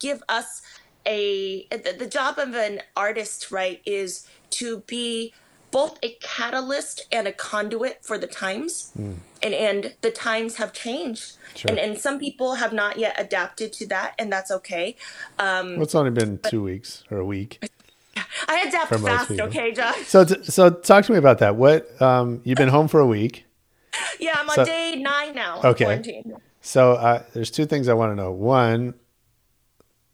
[0.00, 0.62] give us
[1.06, 5.32] a the, the job of an artist, right, is to be
[5.70, 8.92] both a catalyst and a conduit for the times.
[8.96, 11.36] And and the times have changed.
[11.54, 11.70] Sure.
[11.70, 14.96] And and some people have not yet adapted to that, and that's okay.
[15.38, 17.68] Um, Well, it's only been two weeks or a week.
[18.48, 19.46] I adapt fast, people.
[19.48, 20.06] okay, Josh?
[20.06, 21.56] So, t- so talk to me about that.
[21.56, 23.44] What um, you've been home for a week.
[24.20, 25.60] Yeah, I'm on So- day nine now.
[25.64, 26.22] Okay.
[26.60, 28.30] So uh, there's two things I want to know.
[28.32, 28.94] One,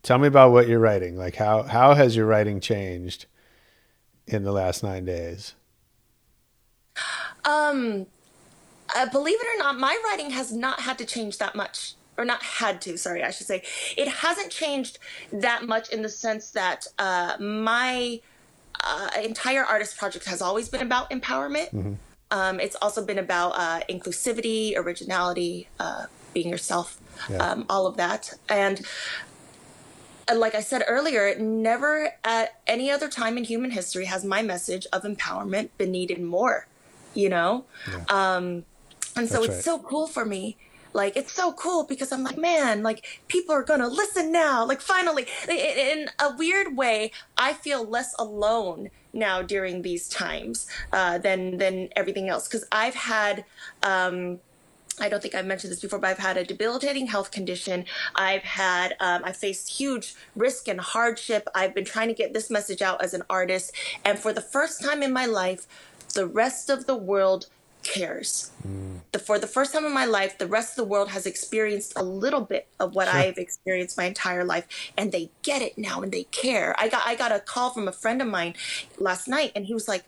[0.02, 1.16] tell me about what you're writing.
[1.16, 3.26] Like how how has your writing changed
[4.26, 5.54] in the last nine days?
[7.44, 8.06] Um,
[8.94, 12.24] uh, believe it or not, my writing has not had to change that much, or
[12.24, 12.96] not had to.
[12.98, 13.62] Sorry, I should say
[13.96, 14.98] it hasn't changed
[15.32, 18.20] that much in the sense that uh, my
[18.84, 21.96] uh, entire artist project has always been about empowerment.
[22.30, 26.98] Um, it's also been about uh, inclusivity, originality, uh, being yourself,
[27.30, 27.38] Yeah.
[27.38, 28.80] um, all of that, and.
[30.34, 34.86] Like I said earlier, never at any other time in human history has my message
[34.92, 36.66] of empowerment been needed more
[37.14, 37.64] you know?
[38.08, 38.64] Um
[39.16, 39.64] and so That's it's right.
[39.64, 40.56] so cool for me.
[40.94, 44.64] Like it's so cool because i'm like man like people are gonna listen now.
[44.66, 45.26] Like finally.
[45.48, 51.88] In a weird way i feel less alone now during these times uh, than than
[51.96, 52.46] everything else.
[52.48, 53.44] Because i've had
[53.82, 54.40] um
[55.02, 57.84] I don't think I've mentioned this before, but I've had a debilitating health condition.
[58.14, 61.48] I've had, um, I faced huge risk and hardship.
[61.54, 63.74] I've been trying to get this message out as an artist.
[64.04, 65.66] And for the first time in my life,
[66.14, 67.46] the rest of the world
[67.82, 68.52] cares.
[69.10, 71.92] The, for the first time in my life, the rest of the world has experienced
[71.96, 76.00] a little bit of what I've experienced my entire life, and they get it now
[76.00, 76.74] and they care.
[76.78, 78.54] I got I got a call from a friend of mine
[78.98, 80.04] last night, and he was like,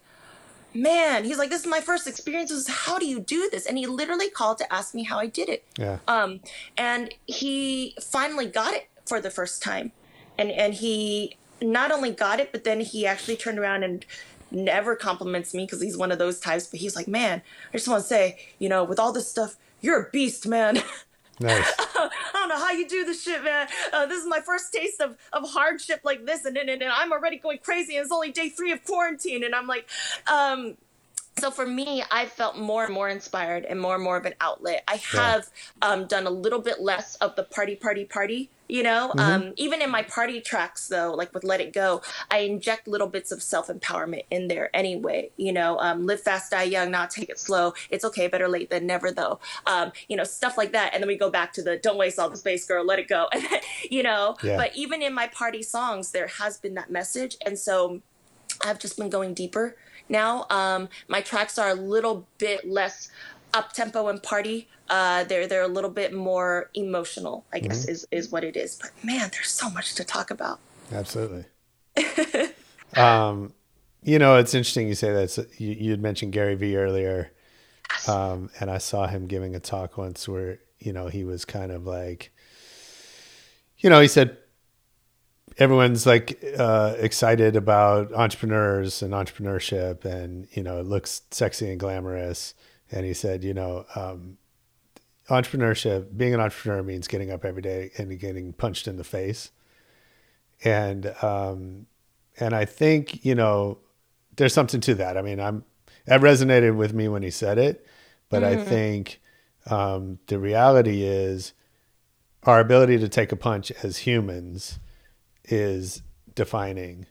[0.74, 2.50] "Man," he's like, "This is my first experience.
[2.50, 5.18] This is- How do you do this?" And he literally called to ask me how
[5.18, 5.64] I did it.
[5.78, 5.98] Yeah.
[6.08, 6.40] Um,
[6.76, 9.92] and he finally got it for the first time,
[10.38, 14.04] and and he not only got it, but then he actually turned around and
[14.50, 16.66] never compliments me because he's one of those types.
[16.66, 19.56] But he's like, "Man, I just want to say, you know, with all this stuff,
[19.80, 20.82] you're a beast, man."
[21.40, 21.72] Nice.
[21.78, 23.68] I don't know how you do this shit, man.
[23.92, 27.12] Uh, this is my first taste of, of hardship like this, and, and, and I'm
[27.12, 29.88] already going crazy, and it's only day three of quarantine, and I'm like,
[30.30, 30.76] um,
[31.38, 34.34] so for me, I felt more and more inspired and more and more of an
[34.40, 34.84] outlet.
[34.86, 35.48] I have
[35.82, 38.50] um, done a little bit less of the party, party, party.
[38.66, 42.38] You know, um, even in my party tracks, though, like with "Let It Go," I
[42.38, 45.30] inject little bits of self empowerment in there anyway.
[45.36, 47.74] You know, um, live fast, die young, not take it slow.
[47.90, 49.38] It's okay, better late than never, though.
[49.66, 50.94] Um, you know, stuff like that.
[50.94, 53.06] And then we go back to the "Don't waste all the space, girl, let it
[53.06, 53.28] go."
[53.90, 54.56] you know, Yeah.
[54.56, 58.00] but even in my party songs, there has been that message, and so
[58.64, 59.76] I've just been going deeper
[60.08, 60.46] now.
[60.50, 63.10] Um, my tracks are a little bit less
[63.52, 64.68] up tempo and party.
[64.90, 68.76] Uh, they're they're a little bit more emotional, I guess is is what it is.
[68.76, 70.58] But man, there's so much to talk about.
[70.92, 71.46] Absolutely.
[72.96, 73.54] um,
[74.02, 75.30] you know, it's interesting you say that.
[75.30, 77.32] So you, you had mentioned Gary Vee earlier,
[78.06, 81.72] um, and I saw him giving a talk once where you know he was kind
[81.72, 82.30] of like,
[83.78, 84.36] you know, he said
[85.58, 91.80] everyone's like uh, excited about entrepreneurs and entrepreneurship, and you know, it looks sexy and
[91.80, 92.54] glamorous.
[92.90, 94.36] And he said, you know, um,
[95.28, 99.50] entrepreneurship, being an entrepreneur means getting up every day and getting punched in the face
[100.64, 101.86] and um,
[102.38, 103.78] and I think you know
[104.36, 105.16] there's something to that.
[105.16, 105.64] I mean, I'm
[106.06, 107.86] that resonated with me when he said it,
[108.28, 109.20] but I think
[109.66, 111.52] um, the reality is
[112.42, 114.78] our ability to take a punch as humans
[115.44, 116.02] is
[116.34, 117.06] defining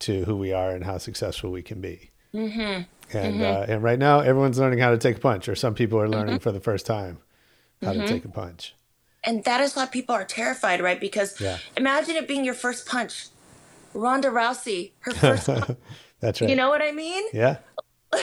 [0.00, 2.10] to who we are and how successful we can be.
[2.34, 2.82] Mm-hmm.
[3.16, 5.98] And Uh, and right now, everyone's learning how to take a punch, or some people
[6.00, 7.18] are learning for the first time
[7.82, 8.74] how to take a punch.
[9.22, 11.00] And that is why people are terrified, right?
[11.00, 11.58] Because Yeah.
[11.76, 13.28] imagine it being your first punch.
[13.94, 15.46] Ronda Rousey, her first.
[16.20, 16.50] That's right.
[16.50, 17.24] You know what I mean?
[17.32, 17.58] Yeah.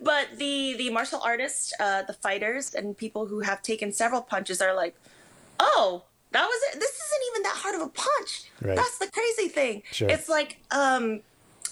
[0.00, 4.60] But the the martial artists, uh, the fighters, and people who have taken several punches
[4.60, 4.94] are like,
[5.58, 6.04] oh,
[6.34, 6.80] that was it.
[6.80, 8.50] This isn't even that hard of a punch.
[8.60, 8.76] Right.
[8.76, 9.82] That's the crazy thing.
[9.92, 10.08] Sure.
[10.10, 11.20] It's like, um,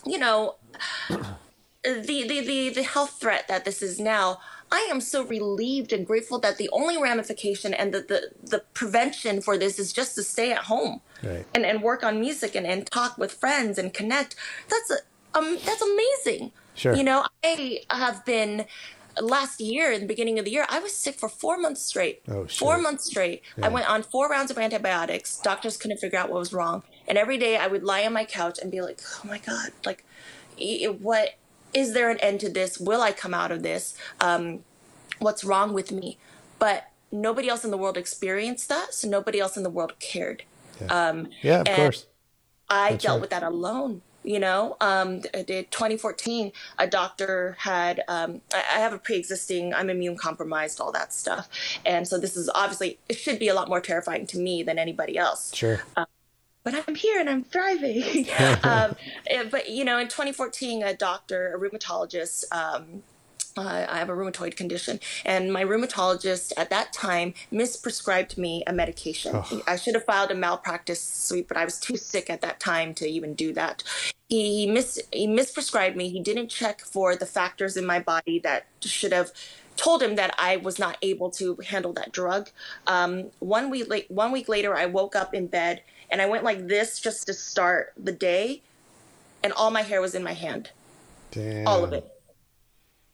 [0.07, 0.57] you know,
[1.09, 4.39] the, the the the health threat that this is now.
[4.75, 9.43] I am so relieved and grateful that the only ramification and the, the, the prevention
[9.43, 11.45] for this is just to stay at home Right.
[11.55, 14.35] and, and work on music and, and talk with friends and connect.
[14.71, 16.53] That's a, um that's amazing.
[16.75, 16.95] Sure.
[16.95, 18.65] You know, I have been
[19.21, 22.23] last year in the beginning of the year, I was sick for four months straight.
[22.29, 22.59] Oh, shit.
[22.59, 23.43] Four months straight.
[23.63, 25.39] I went on four rounds of antibiotics.
[25.39, 26.83] Doctors couldn't figure out what was wrong.
[27.07, 29.73] And every day I would lie on my couch and be like, oh my God,
[29.85, 30.05] like,
[31.01, 31.35] what
[31.75, 32.79] is there an end to this?
[32.79, 33.95] Will I come out of this?
[34.21, 34.61] Um,
[35.19, 36.19] what's wrong with me?
[36.59, 40.45] But nobody else in the world experienced that, so nobody else in the world cared.
[40.89, 42.07] Um, Yeah, of and course.
[42.69, 43.21] I That's dealt right.
[43.23, 44.03] with that alone.
[44.25, 48.03] You know, um, th- 2014, a doctor had.
[48.09, 49.75] Um, I, have a pre-existing.
[49.75, 51.49] I'm immune compromised, all that stuff,
[51.85, 54.79] and so this is obviously it should be a lot more terrifying to me than
[54.79, 55.83] anybody else Sure.
[56.65, 58.27] but I'm here and I'm thriving.
[58.63, 58.97] um,
[59.27, 62.45] eh, but you know, in 2014, a doctor, a rheumatologist.
[62.53, 63.03] Um,
[63.57, 68.73] uh, I have a rheumatoid condition, and my rheumatologist at that time misprescribed me a
[68.73, 69.43] medication.
[69.67, 72.95] I should have filed a malpractice suit, but I was too sick at that time
[72.95, 73.83] to even do that.
[74.29, 76.09] He, he mis he misprescribed me.
[76.09, 79.33] He didn't check for the factors in my body that should have
[79.77, 82.51] told him that I was not able to handle that drug.
[82.87, 86.45] Um, one week late, one week later, I woke up in bed and I went
[86.45, 88.63] like this just to start the day,
[89.43, 90.71] and all my hair was in my hand,
[91.31, 91.67] Damn.
[91.67, 92.12] all of it.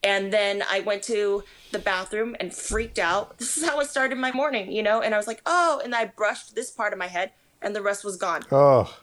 [0.03, 3.37] And then I went to the bathroom and freaked out.
[3.37, 5.01] This is how it started my morning, you know.
[5.01, 7.31] And I was like, oh, and I brushed this part of my head,
[7.61, 8.43] and the rest was gone.
[8.51, 8.97] Oh,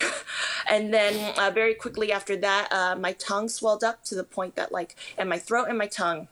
[0.68, 4.54] And then uh, very quickly after that, uh, my tongue swelled up to the point
[4.56, 6.28] that like, and my throat and my tongue,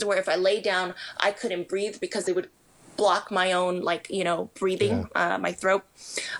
[0.00, 2.50] to where if I lay down, I couldn't breathe because it would
[2.98, 5.84] block my own like you know breathing, uh, my throat.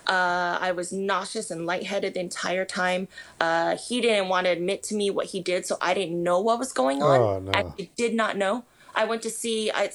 [0.07, 3.09] Uh, I was nauseous and lightheaded the entire time.
[3.41, 6.41] Uh, he didn't want to admit to me what he did, so I didn't know
[6.41, 7.21] what was going on.
[7.21, 7.53] Oh, no.
[7.55, 8.65] I did not know.
[8.95, 9.93] I went to see I,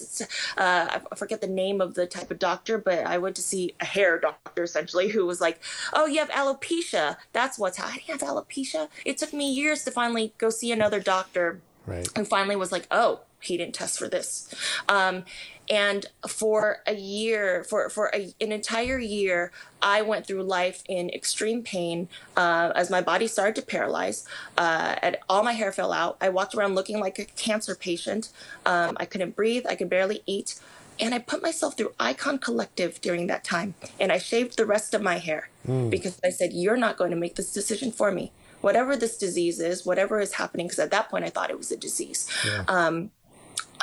[0.58, 3.76] uh, I forget the name of the type of doctor, but I went to see
[3.82, 5.60] a hair doctor essentially who was like,
[5.92, 7.18] "Oh, you have alopecia.
[7.34, 8.88] That's what's I didn't have alopecia.
[9.04, 12.08] It took me years to finally go see another doctor right.
[12.16, 14.54] and finally was like, oh, he didn't test for this.
[14.90, 15.26] Um,
[15.70, 21.10] and for a year, for for a, an entire year, I went through life in
[21.10, 24.28] extreme pain uh, as my body started to paralyze.
[24.58, 26.18] Uh, and all my hair fell out.
[26.20, 28.30] I walked around looking like a cancer patient.
[28.66, 29.66] Um, I couldn't breathe.
[29.68, 30.60] I could barely eat.
[31.00, 34.94] And I put myself through Icon Collective during that time, and I shaved the rest
[34.94, 35.50] of my hair
[35.90, 38.32] because I said, "You're not going to make this decision for me.
[38.62, 41.72] Whatever this disease is, whatever is happening." Because at that point, I thought it was
[41.72, 42.30] a disease.
[42.68, 43.10] Um,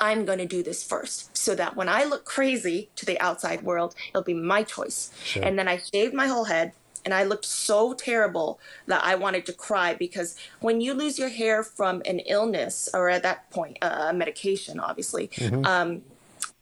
[0.00, 3.62] I'm going to do this first so that when I look crazy to the outside
[3.62, 5.10] world, it'll be my choice.
[5.42, 6.72] And then I shaved my whole head
[7.04, 11.28] and I looked so terrible that I wanted to cry because when you lose your
[11.28, 15.30] hair from an illness or at that point, uh, a medication, obviously,
[15.64, 16.02] um,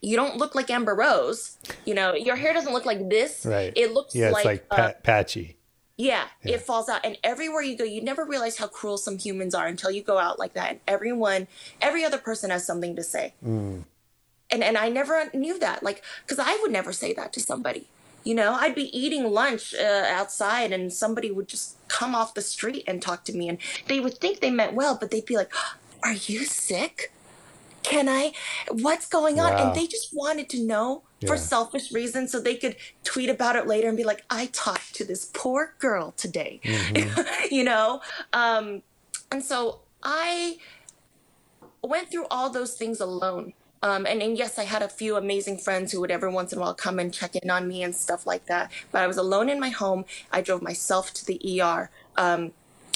[0.01, 1.59] you don't look like Amber Rose.
[1.85, 3.45] You know, your hair doesn't look like this.
[3.45, 3.73] Right.
[3.75, 5.58] It looks Yeah, it's like, like, uh, pa- patchy.
[5.99, 7.05] Yeah, it falls out.
[7.05, 10.17] And everywhere you go, you never realize how cruel some humans are until you go
[10.17, 10.71] out like that.
[10.71, 11.49] And everyone,
[11.83, 13.35] every other person has something to say.
[14.49, 15.83] And and I never knew that.
[15.83, 17.89] Like, because I would never say that to somebody.
[18.23, 22.43] You know, I'd be eating lunch uh, outside and somebody would just come off the
[22.43, 23.49] street and talk to me.
[23.49, 25.53] And they would think they meant well, but they'd be like,
[26.05, 27.13] Are you sick?
[27.83, 28.33] Can I?
[28.71, 29.53] What's going on?
[29.53, 29.67] Wow.
[29.67, 33.67] And they just wanted to know for selfish reasons so they could tweet about it
[33.67, 36.61] later and be like, I talked to this poor girl today.
[37.51, 38.01] you know?
[38.33, 38.83] Um,
[39.31, 40.59] and so I
[41.83, 43.53] went through all those things alone.
[43.83, 46.59] Um, and, and yes, I had a few amazing friends who would every once in
[46.59, 48.73] a while come and check in on me and stuff like that.
[48.91, 50.05] But I was alone in my home.
[50.33, 51.91] I drove myself to the ER.
[52.17, 52.53] Um,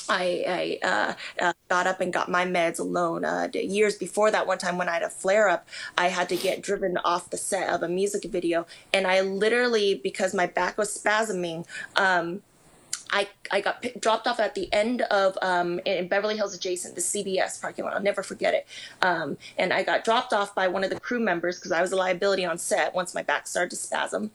[0.09, 3.25] I, I uh, uh, got up and got my meds alone.
[3.25, 6.37] Uh, years before that, one time when I had a flare up, I had to
[6.37, 8.67] get driven off the set of a music video.
[8.93, 12.43] And I literally, because my back was spasming, um,
[13.13, 16.95] I, I got pick, dropped off at the end of um, in Beverly Hills adjacent
[16.95, 17.95] the CVS parking lot.
[17.95, 18.67] I'll never forget it.
[19.03, 21.93] Um, and I got dropped off by one of the crew members because I was
[21.93, 24.31] a liability on set once my back started to spasm,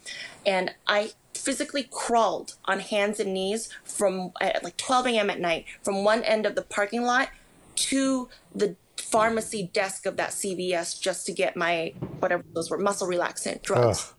[0.45, 1.11] and I
[1.47, 5.29] physically crawled on hands and knees from at like 12 a.m.
[5.29, 7.29] at night from one end of the parking lot
[7.75, 13.07] to the pharmacy desk of that CVS just to get my whatever those were muscle
[13.07, 14.15] relaxant drugs Oh,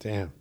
[0.00, 0.32] damn.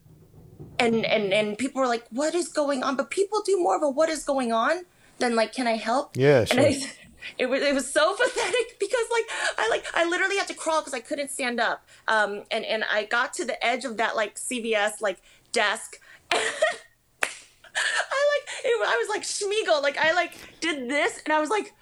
[0.80, 3.84] and and and people were like what is going on but people do more of
[3.84, 4.86] a what is going on
[5.20, 6.90] than like can i help Yeah, and I, sure.
[7.38, 9.26] it was it was so pathetic because like
[9.60, 12.84] i like i literally had to crawl because i couldn't stand up um and and
[12.92, 15.20] i got to the edge of that like cvs like
[15.52, 16.00] desk
[17.24, 21.50] I like it, I was like Sméagol, like I like did this, and I was
[21.50, 21.74] like,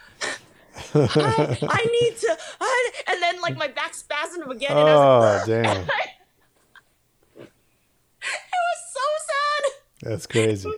[0.96, 5.48] I, I need to, I, and then like my back spasmed again, and I was
[5.48, 5.78] Oh, like, damn.
[7.40, 10.70] it was so sad That's crazy.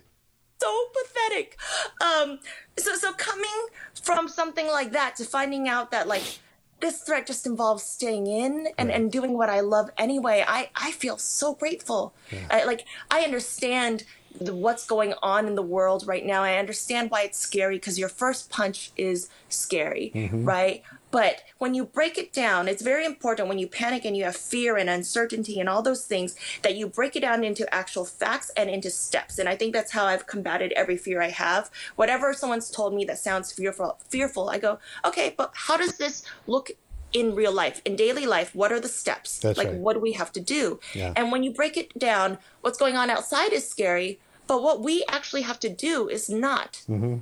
[0.62, 1.58] so pathetic.
[2.02, 2.40] Um,
[2.78, 3.68] so so coming
[4.02, 6.40] from something like that to finding out that like
[6.84, 10.92] this threat just involves staying in and, and doing what I love anyway, I, I
[10.92, 12.14] feel so grateful.
[12.52, 14.04] I, like I understand
[14.40, 16.44] the, what's going on in the world right now.
[16.44, 20.46] I understand why it's scary because your first punch is scary, Mm-hmm.
[20.46, 20.84] right?
[21.12, 24.36] But when you break it down, it's very important when you panic and you have
[24.36, 28.50] fear and uncertainty and all those things that you break it down into actual facts
[28.58, 29.38] and into steps.
[29.38, 31.70] And I think that's how I've combated every fear I have.
[31.98, 36.24] Whatever someone's told me that sounds fearful, fearful, I go, okay, but how does this
[36.48, 36.72] look
[37.14, 38.54] in real life, in daily life?
[38.54, 39.40] What are the steps?
[39.40, 39.78] That's like, right.
[39.78, 40.80] what do we have to do?
[40.94, 41.14] Yeah.
[41.16, 45.06] And when you break it down, what's going on outside is scary, but what we
[45.08, 46.82] actually have to do is not.
[46.90, 47.18] Mm-hmm.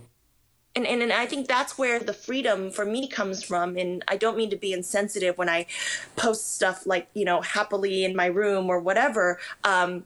[0.73, 3.77] And, and, and I think that's where the freedom for me comes from.
[3.77, 5.65] And I don't mean to be insensitive when I
[6.15, 9.37] post stuff like, you know, happily in my room or whatever.
[9.65, 10.05] Um,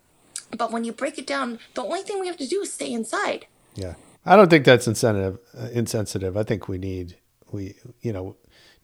[0.57, 2.91] but when you break it down, the only thing we have to do is stay
[2.91, 3.45] inside.
[3.75, 5.39] Yeah, I don't think that's insensitive.
[5.57, 6.37] Uh, insensitive.
[6.37, 7.17] I think we need
[7.51, 8.35] we you know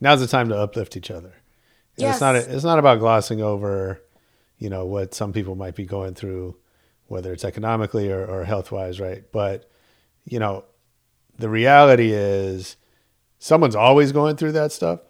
[0.02, 1.32] now's the time to uplift each other.
[1.96, 2.46] And It's not Yes.
[2.48, 4.02] it's not about glossing over,
[4.58, 6.56] you know, what some people might be going through,
[7.06, 9.24] whether it's economically or, or health wise, right?
[9.32, 9.70] But
[10.24, 10.64] you know,
[11.38, 12.76] the reality is
[13.38, 15.00] someone's always going through that stuff.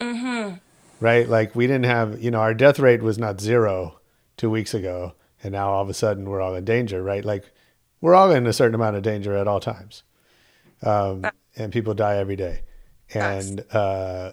[0.00, 0.56] Mm-hmm.
[1.00, 1.28] right?
[1.28, 4.00] Like we didn't have, you know, our death rate was not zero
[4.36, 7.24] two weeks ago, and now all of a sudden we're all in danger, right?
[7.24, 7.44] Like
[8.00, 10.02] we're all in a certain amount of danger at all times,
[10.82, 11.24] um,
[11.56, 12.62] and people die every day,
[13.14, 14.32] and uh,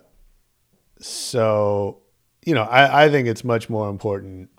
[0.99, 2.01] so
[2.45, 4.49] you know, I, I think it's much more important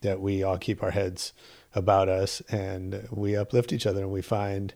[0.00, 1.32] that we all keep our heads
[1.74, 4.74] about us and we uplift each other and we find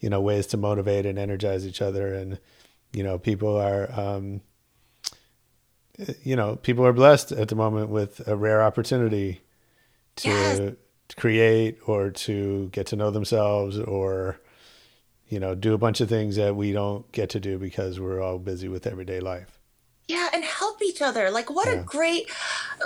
[0.00, 2.38] you know ways to motivate and energize each other and
[2.92, 4.40] you know people are um,
[6.22, 9.42] you know, people are blessed at the moment with a rare opportunity
[10.16, 10.72] to Yes.
[11.16, 14.40] create or to get to know themselves or,
[15.28, 18.20] you know, do a bunch of things that we don't get to do because we're
[18.20, 19.58] all busy with everyday life.
[20.06, 21.30] Yeah, and help each other.
[21.30, 21.80] Like, what Yeah.
[21.80, 22.28] a great,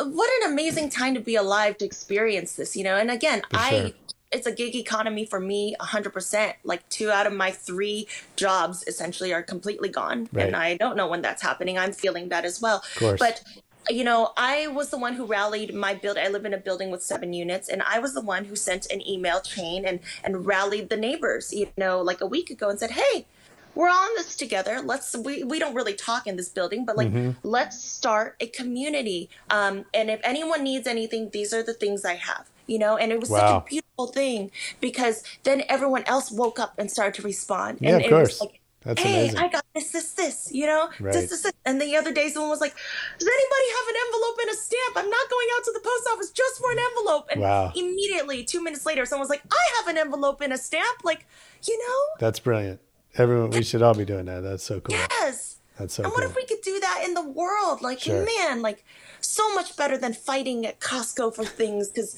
[0.01, 2.97] what an amazing time to be alive to experience this, you know?
[2.97, 3.91] And again, For I, sure.
[4.31, 6.55] it's a gig economy for me 100%.
[6.63, 10.29] Like, two out of my three jobs essentially are completely gone.
[10.33, 10.47] Right.
[10.47, 11.77] And I don't know when that's happening.
[11.77, 12.85] I'm feeling that as well.
[12.99, 13.19] course.
[13.19, 13.43] But,
[13.91, 16.19] you know, I was the one who rallied my build.
[16.19, 18.87] I live in a building with seven units, and I was the one who sent
[18.91, 21.53] an email chain and and rallied the neighbors.
[21.53, 23.27] You know, like a week ago, and said, "Hey,
[23.75, 24.81] we're on this together.
[24.85, 27.37] Let's we, we don't really talk in this building, but like Mhm.
[27.43, 29.31] let's start a community.
[29.51, 32.47] Um, and if anyone needs anything, these are the things I have.
[32.67, 36.75] You know, and it was such a beautiful thing because then everyone else woke up
[36.79, 37.79] and started to respond.
[37.81, 38.41] Yeah, and of it was course.
[38.43, 39.39] like, That's hey, amazing.
[39.41, 41.13] I got this, this, this, you know, Right.
[41.13, 41.53] this, this, this.
[41.65, 42.75] And the other day, someone was like,
[43.19, 44.97] does anybody have an envelope and a stamp?
[44.97, 47.29] I'm not going out to the post office just for an envelope.
[47.33, 47.73] And Wow.
[47.75, 51.05] immediately, two minutes later, someone was like, I have an envelope and a stamp.
[51.05, 51.27] Like,
[51.67, 52.81] you know, That's brilliant.
[53.17, 54.41] Everyone, we should all be doing that.
[54.41, 54.95] That's so cool.
[54.95, 55.57] yes.
[55.79, 56.31] That's so and what cool.
[56.31, 57.83] if we could do that in the world?
[57.83, 58.25] Like, Sure.
[58.39, 58.85] man, like
[59.21, 62.17] so much better than fighting at Costco for things because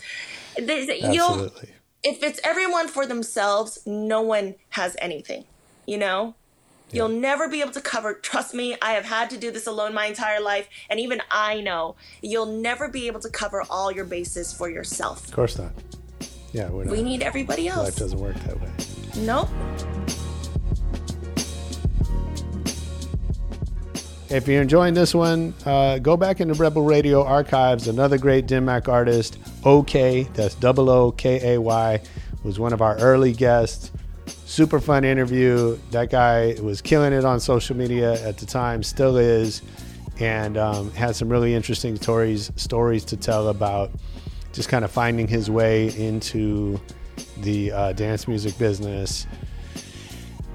[0.59, 1.51] you'll
[2.03, 5.45] if it's everyone for themselves, no one has anything.
[5.87, 6.35] You know,
[6.93, 8.15] you'll never be able to cover.
[8.15, 11.61] Trust me, I have had to do this alone my entire life, and even I
[11.61, 15.27] know you'll never be able to cover all your bases for yourself.
[15.27, 15.73] Of course not.
[16.53, 16.93] Yeah, we're not.
[16.93, 17.85] We need everybody else.
[17.85, 18.71] Life doesn't work that way.
[19.19, 19.49] Nope.
[24.29, 27.89] If you're enjoying this one, uh, go back into Rebel Radio archives.
[27.89, 32.01] Another great Dim Mak artist, Ookay, that's double O K A Y,
[32.45, 33.90] was one of our early guests.
[34.51, 35.79] Super fun interview.
[35.93, 39.63] That guy was killing it on social media at the time, still is,
[40.19, 43.93] and um, had some really interesting stories stories to tell about
[44.53, 46.81] just kind of finding his way into
[47.43, 49.25] the uh, dance music business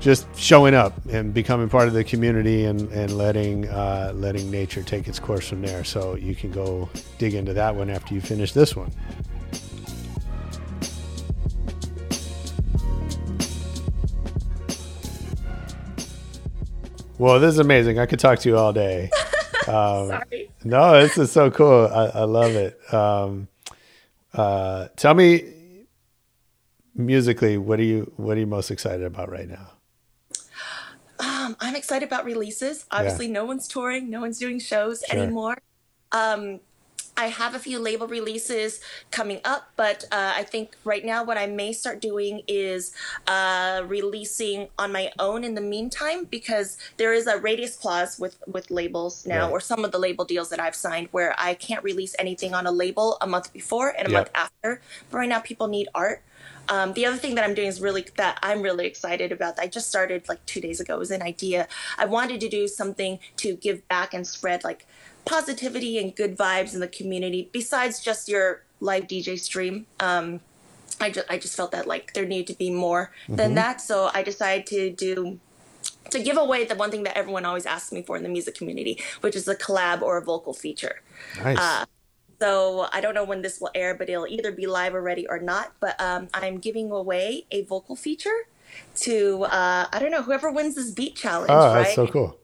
[0.02, 4.84] just showing up and becoming part of the community and, and letting uh, letting nature
[4.84, 5.86] take its course from there.
[5.86, 8.92] So you can go dig into that one after you finish this one.
[17.18, 17.98] Well, this is amazing.
[18.00, 19.10] I could talk to you all day.
[19.68, 20.52] Um, Sorry.
[20.64, 21.88] no, this is so cool.
[21.88, 22.80] I, I love it.
[22.94, 23.48] Um,
[24.32, 25.44] uh, tell me
[26.94, 29.72] musically, what are you what are you most excited about right now?
[31.20, 32.86] Um, I'm excited about releases.
[32.92, 35.20] Obviously, no one's touring, no one's doing shows Sure.
[35.20, 35.58] anymore.
[36.12, 36.60] Um,
[37.18, 38.82] I have a few label releases
[39.12, 42.94] coming up, but uh, I think right now what I may start doing is
[43.26, 48.38] uh, releasing on my own in the meantime because there is a radius clause with
[48.48, 49.52] with labels now, Right.
[49.52, 52.68] or some of the label deals that I've signed where I can't release anything on
[52.68, 54.20] a label a month before and a Yep.
[54.20, 54.82] month after.
[55.10, 56.22] But right now, people need art.
[56.68, 59.60] Um, the other thing that I'm doing is really that I'm really excited about.
[59.60, 60.96] I just started like two days ago.
[60.96, 61.68] It was an idea.
[61.98, 64.86] I wanted to do something to give back and spread like
[65.26, 69.88] positivity and good vibes in the community besides just your live DJ stream.
[70.00, 70.40] Um,
[71.02, 73.56] I just I just felt that like there needed to be more than Mhm.
[73.56, 73.82] that.
[73.82, 75.40] So I decided to do
[76.12, 78.56] to give away the one thing that everyone always asks me for in the music
[78.56, 81.02] community, which is a collab or a vocal feature.
[81.44, 81.58] Nice.
[81.60, 81.86] Uh,
[82.40, 85.40] so I don't know when this will air, but it'll either be live already or
[85.40, 85.74] not.
[85.80, 88.48] But um, I'm giving away a vocal feature
[88.98, 91.52] to uh, I don't know whoever wins this beat challenge.
[91.52, 91.84] oh, right?
[91.84, 92.38] that's so cool.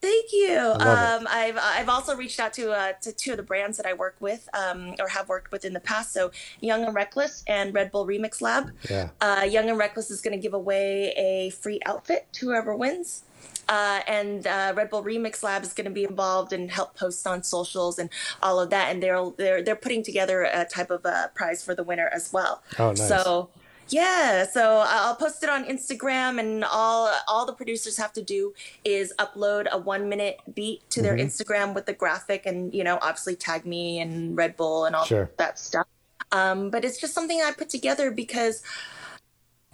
[0.00, 0.58] Thank you.
[0.58, 3.94] Um, I've I've also reached out to uh, to two of the brands that I
[3.94, 6.12] work with um, or have worked with in the past.
[6.12, 6.30] So
[6.60, 8.70] Young and Reckless and Red Bull Remix Lab.
[8.88, 9.08] Yeah.
[9.20, 13.24] Uh, Young and Reckless is going to give away a free outfit to whoever wins.
[13.68, 17.26] Uh, and uh, Red Bull Remix Lab is going to be involved and help post
[17.26, 18.08] on socials and
[18.40, 18.92] all of that.
[18.92, 22.32] And they're they're they're putting together a type of a prize for the winner as
[22.32, 22.62] well.
[22.78, 23.08] Oh, nice.
[23.08, 23.50] So
[23.88, 28.54] yeah, so I'll post it on Instagram, and all all the producers have to do
[28.84, 31.22] is upload a one minute beat to their Mhm.
[31.26, 35.04] Instagram with the graphic, and you know, obviously tag me and Red Bull and all
[35.04, 35.30] Sure.
[35.38, 35.86] that stuff.
[36.32, 38.62] Um, but it's just something I put together because,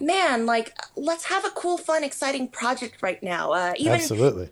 [0.00, 3.52] man, like let's have a cool, fun, exciting project right now.
[3.52, 4.50] Uh, even Absolutely.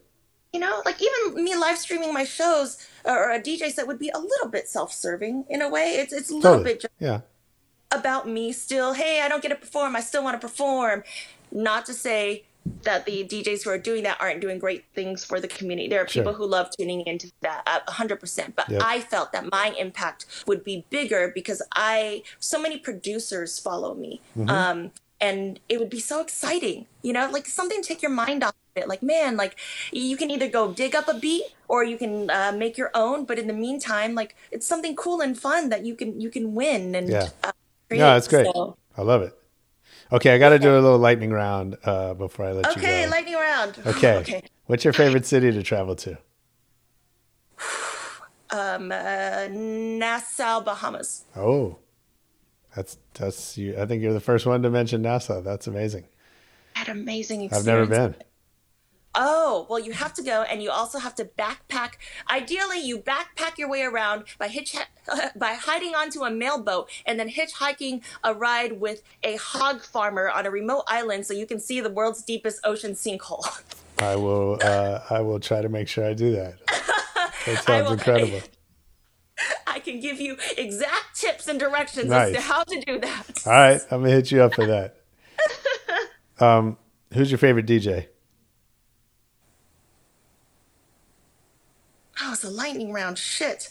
[0.53, 4.11] you know, like even me live streaming my shows or a DJ set would be
[4.11, 5.95] a little bit self serving in a way.
[5.95, 6.65] It's it's a little Totally.
[6.75, 7.21] bit just Yeah.
[7.93, 8.95] About me still.
[8.95, 9.95] Hey, I don't get to perform.
[9.97, 11.05] I still want to perform.
[11.51, 12.45] Not to say
[12.85, 15.89] that the DJs who are doing that aren't doing great things for the community.
[15.89, 16.23] There are Sure.
[16.23, 18.55] people who love tuning into that uh, 100%.
[18.55, 18.83] But Yep.
[18.85, 24.21] I felt that my impact would be bigger because I, so many producers follow me.
[24.39, 24.49] Mhm.
[24.49, 28.43] Um, and it would be so exciting, you know, like something to take your mind
[28.43, 28.89] off of it.
[28.89, 29.57] Like, man, like
[29.93, 33.25] you can either go dig up a beat or you can uh, make your own.
[33.25, 36.55] But in the meantime, like it's something cool and fun that you can you can
[36.55, 37.29] win and Yeah.
[37.45, 37.53] uh,
[37.99, 38.15] No, create.
[38.15, 38.47] that's great.
[38.47, 39.33] So- I love it.
[40.11, 42.83] Okay, I got to do a little lightning round uh, before I let Okay, you
[42.83, 42.89] go.
[42.93, 43.79] Okay, lightning round.
[43.87, 44.17] okay.
[44.17, 44.43] okay.
[44.67, 46.19] What's your favorite city to travel to?
[48.55, 51.25] Um, uh, Nassau, Bahamas.
[51.35, 51.79] Oh,
[52.77, 53.81] that's that's you.
[53.81, 55.41] I think you're the first one to mention Nassau.
[55.41, 56.05] That's amazing.
[56.77, 57.67] I had amazing experience.
[57.67, 58.15] I've never been.
[59.15, 61.93] Oh, well, you have to go, and you also have to backpack.
[62.31, 64.75] Ideally, you backpack your way around by hitch
[65.37, 70.47] by hiding onto a mailboat, and then hitchhiking a ride with a hog farmer on
[70.47, 73.45] a remote island, so you can see the world's deepest ocean sinkhole.
[73.99, 74.59] I will.
[74.63, 76.55] Uh, I will try to make sure I do that.
[77.47, 78.41] That sounds will- incredible.
[79.67, 82.29] I can give you exact tips and directions Nice.
[82.29, 83.25] as to how to do that.
[83.47, 84.97] All right, I'm gonna hit you up for that.
[86.39, 86.77] Um,
[87.13, 88.07] who's your favorite DJ?
[92.25, 93.19] Oh, it's a lightning round.
[93.19, 93.71] Shit.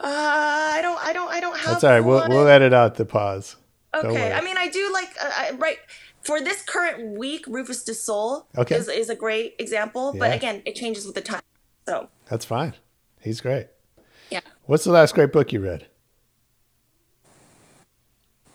[0.00, 0.98] Uh, I don't.
[1.06, 1.30] I don't.
[1.30, 1.70] I don't have.
[1.72, 2.00] That's all right.
[2.00, 3.56] We'll we'll edit out the pause.
[3.94, 4.32] Okay.
[4.32, 5.78] I mean, I do like uh, I, right
[6.22, 7.46] for this current week.
[7.46, 8.74] Rüfüs Du Sol Okay.
[8.76, 11.42] is is a great example, but again, it changes with the time.
[11.86, 12.74] So That's fine.
[13.20, 13.68] He's great.
[14.30, 14.40] yeah.
[14.64, 15.86] What's the last great book you read?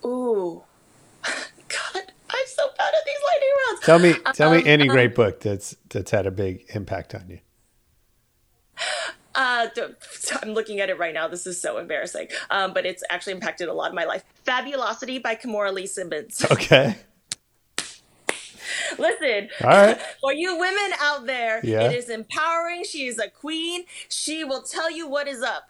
[0.06, 0.64] Ooh,
[1.24, 3.86] God, I'm so bad at these lightning rounds.
[3.86, 7.14] Tell me, tell me Um, any um, great book that's that's had a big impact
[7.16, 7.40] on you.
[9.40, 9.68] Uh,
[10.44, 11.30] I'm looking at it right now.
[11.30, 12.28] This is so embarrassing.
[12.50, 14.24] Um, but it's actually impacted a lot of my life.
[14.44, 16.46] Fabulosity by Kimora Lee Simmons.
[16.52, 16.96] Okay.
[18.98, 20.00] Listen, All right.
[20.22, 21.90] for you women out there, Yeah.
[21.90, 22.84] it is empowering.
[22.84, 23.86] She is a queen.
[24.10, 25.70] She will tell you what is up.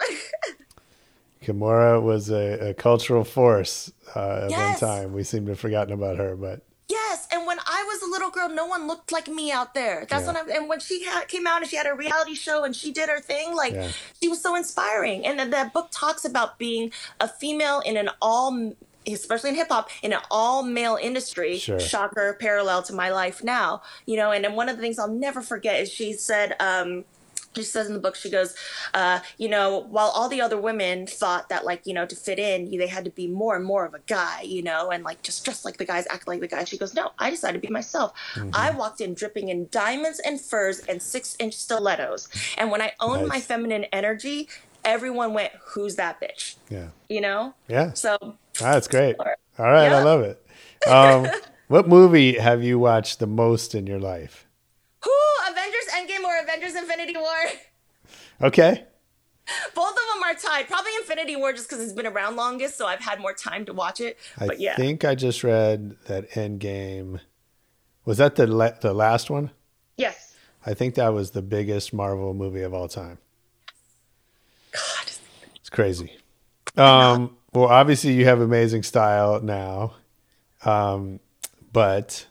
[1.43, 4.81] Kimora was a, a cultural force uh, at Yes.
[4.81, 5.13] one time.
[5.13, 8.29] We seem to have forgotten about her, but yes, and when I was a little
[8.31, 10.05] girl, no one looked like me out there.
[10.09, 10.33] That's Yeah.
[10.33, 10.55] when I.
[10.57, 13.09] And when she ha- came out and she had a reality show and she did
[13.09, 13.91] her thing, like Yeah.
[14.21, 15.25] she was so inspiring.
[15.25, 18.73] And then that book talks about being a female in an all.
[19.07, 21.79] Especially in hip hop, in an all male industry, Sure.
[21.79, 24.31] shocker, parallel to my life now, you know.
[24.31, 27.05] And then one of the things I'll never forget is she said, um,
[27.55, 28.55] she says in the book she goes
[28.93, 32.39] uh, you know while all the other women thought that like you know to fit
[32.39, 35.21] in they had to be more and more of a guy you know and like
[35.21, 36.69] just dress like the guys act like the guys.
[36.69, 38.13] She goes no i decided to be myself.
[38.33, 38.51] Mm-hmm.
[38.53, 42.27] i walked in dripping in diamonds and furs and six inch stilettos.
[42.57, 44.47] And when i owned my feminine energy
[44.85, 46.55] everyone went who's that bitch?
[46.69, 47.53] Yeah, you know?
[47.67, 48.17] Yeah, so
[48.61, 49.15] Ah, that's great.
[49.19, 49.25] All
[49.57, 50.45] right, I love it.
[50.87, 51.27] Um,
[51.67, 54.45] what movie have you watched the most in your life?
[55.99, 57.25] Endgame or avengers infinity war
[58.41, 58.85] Okay,
[59.75, 62.87] both of them are tied probably infinity war just because it's been around longest so
[62.87, 66.29] i've had more time to watch it I but yeah think I just read that
[66.31, 67.19] Endgame.
[68.05, 69.51] Was that the la- the last one?
[69.97, 70.35] yes
[70.65, 73.17] I think that was the biggest Marvel movie of all time.
[74.73, 75.11] God.
[75.55, 76.17] It's crazy.
[76.75, 79.93] Um, well, obviously you have amazing style now,
[80.65, 81.21] um,
[81.71, 82.27] but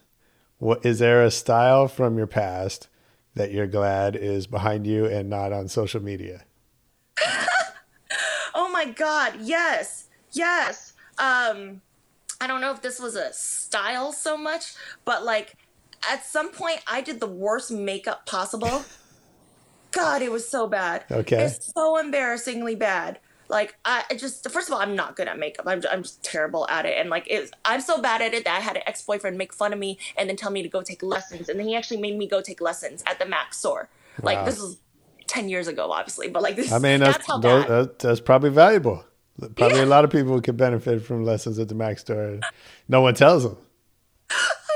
[0.58, 2.88] what is there a style from your past
[3.38, 6.44] that you're glad is behind you and not on social media?
[8.54, 10.08] Oh my god, yes.
[10.32, 10.94] Yes.
[11.18, 11.80] Um
[12.40, 14.74] I don't know if this was a style so much,
[15.04, 15.54] but like
[16.10, 18.84] at some point I did the worst makeup possible.
[19.92, 21.04] God, it was so bad.
[21.10, 21.44] Okay.
[21.44, 23.20] It's so embarrassingly bad.
[23.48, 25.66] Like I just first of all, I'm not good at makeup.
[25.66, 28.56] I'm I'm just terrible at it, and like it's I'm so bad at it that
[28.56, 30.82] I had an ex boyfriend make fun of me and then tell me to go
[30.82, 33.88] take lessons, and then he actually made me go take lessons at the Mac store.
[34.22, 34.78] Like this was
[35.26, 36.72] ten years ago, obviously, but like this.
[36.72, 37.68] I mean, that's, that's how bad.
[37.68, 39.04] that- that's probably valuable.
[39.56, 39.84] Probably Yeah.
[39.84, 42.40] a lot of people could benefit from lessons at the Mac store.
[42.88, 43.56] No one tells them.
[44.30, 44.34] I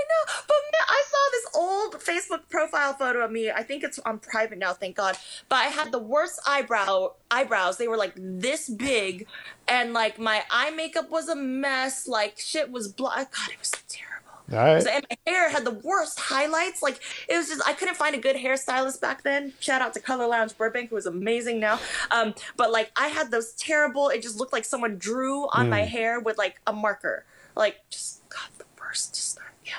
[0.08, 3.50] know, but man, I saw this old Facebook profile photo of me.
[3.50, 5.16] I think it's on private now, thank God.
[5.48, 7.76] But I had the worst eyebrow eyebrows.
[7.78, 9.26] They were like this big,
[9.68, 12.06] and like my eye makeup was a mess.
[12.08, 13.32] Like shit was black.
[13.32, 14.08] God, it was terrible.
[14.48, 14.82] Right.
[14.82, 16.82] So- And my hair had the worst highlights.
[16.82, 19.52] Like it was just I couldn't find a good hairstylist back then.
[19.60, 21.78] Shout out to Color Lounge Burbank, who is amazing now.
[22.10, 24.08] Um, but like I had those terrible.
[24.08, 27.24] It just looked like someone drew on my hair with like a marker.
[27.54, 29.14] Like just God, the worst.
[29.14, 29.74] Just yeah,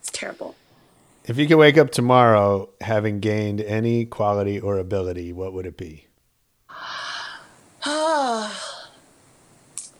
[0.00, 0.54] it's terrible.
[1.24, 5.76] If you could wake up tomorrow having gained any quality or ability, what would it
[5.76, 6.06] be?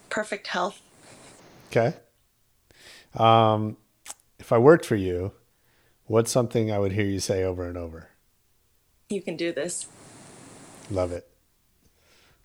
[0.09, 0.81] Perfect health.
[1.71, 1.95] Okay.
[3.15, 3.77] Um,
[4.39, 5.33] if I worked for you,
[6.07, 8.09] what's something I would hear you say over and over?
[9.09, 9.87] You can do this.
[10.91, 11.29] Love it.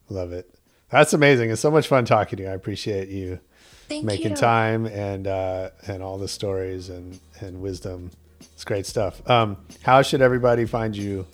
[0.10, 0.54] Love it.
[0.90, 1.50] That's amazing.
[1.50, 2.50] It's so much fun talking to you.
[2.50, 3.40] I appreciate you
[3.90, 4.38] Thank making you.
[4.38, 8.12] time and uh, and all the stories and and wisdom.
[8.40, 9.28] It's great stuff.
[9.30, 11.26] Um, how should everybody find you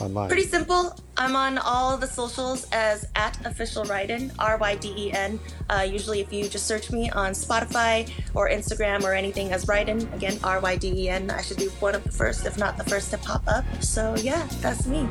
[0.00, 0.28] online?
[0.28, 0.98] Pretty simple.
[1.16, 5.38] I'm on all the socials as at official Ryden, R Y D E N.
[5.70, 10.12] Uh, usually, if you just search me on Spotify or Instagram or anything as Ryden,
[10.14, 12.76] again, R Y D E N, I should be one of the first, if not
[12.76, 13.64] the first, to pop up.
[13.82, 15.08] So, yeah, that's me.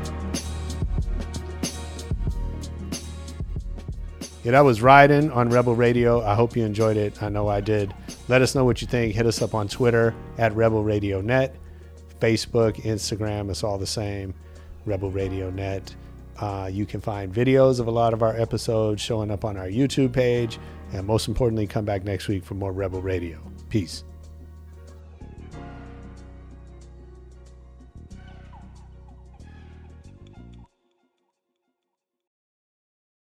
[4.46, 6.24] Yeah, that was Ryden on Rebel Radio.
[6.24, 7.24] I hope you enjoyed it.
[7.24, 7.96] I know I did.
[8.28, 9.16] Let us know what you think.
[9.16, 11.56] Hit us up on Twitter at Rebel Radio Net,
[12.20, 13.50] Facebook, Instagram.
[13.50, 14.36] It's all the same.
[14.86, 15.96] Rebel Radio Net.
[16.38, 19.68] Uh, you can find videos of a lot of our episodes showing up on our
[19.68, 20.60] YouTube page.
[20.94, 23.40] And most importantly, come back next week for more Rebel Radio.
[23.70, 24.04] Peace.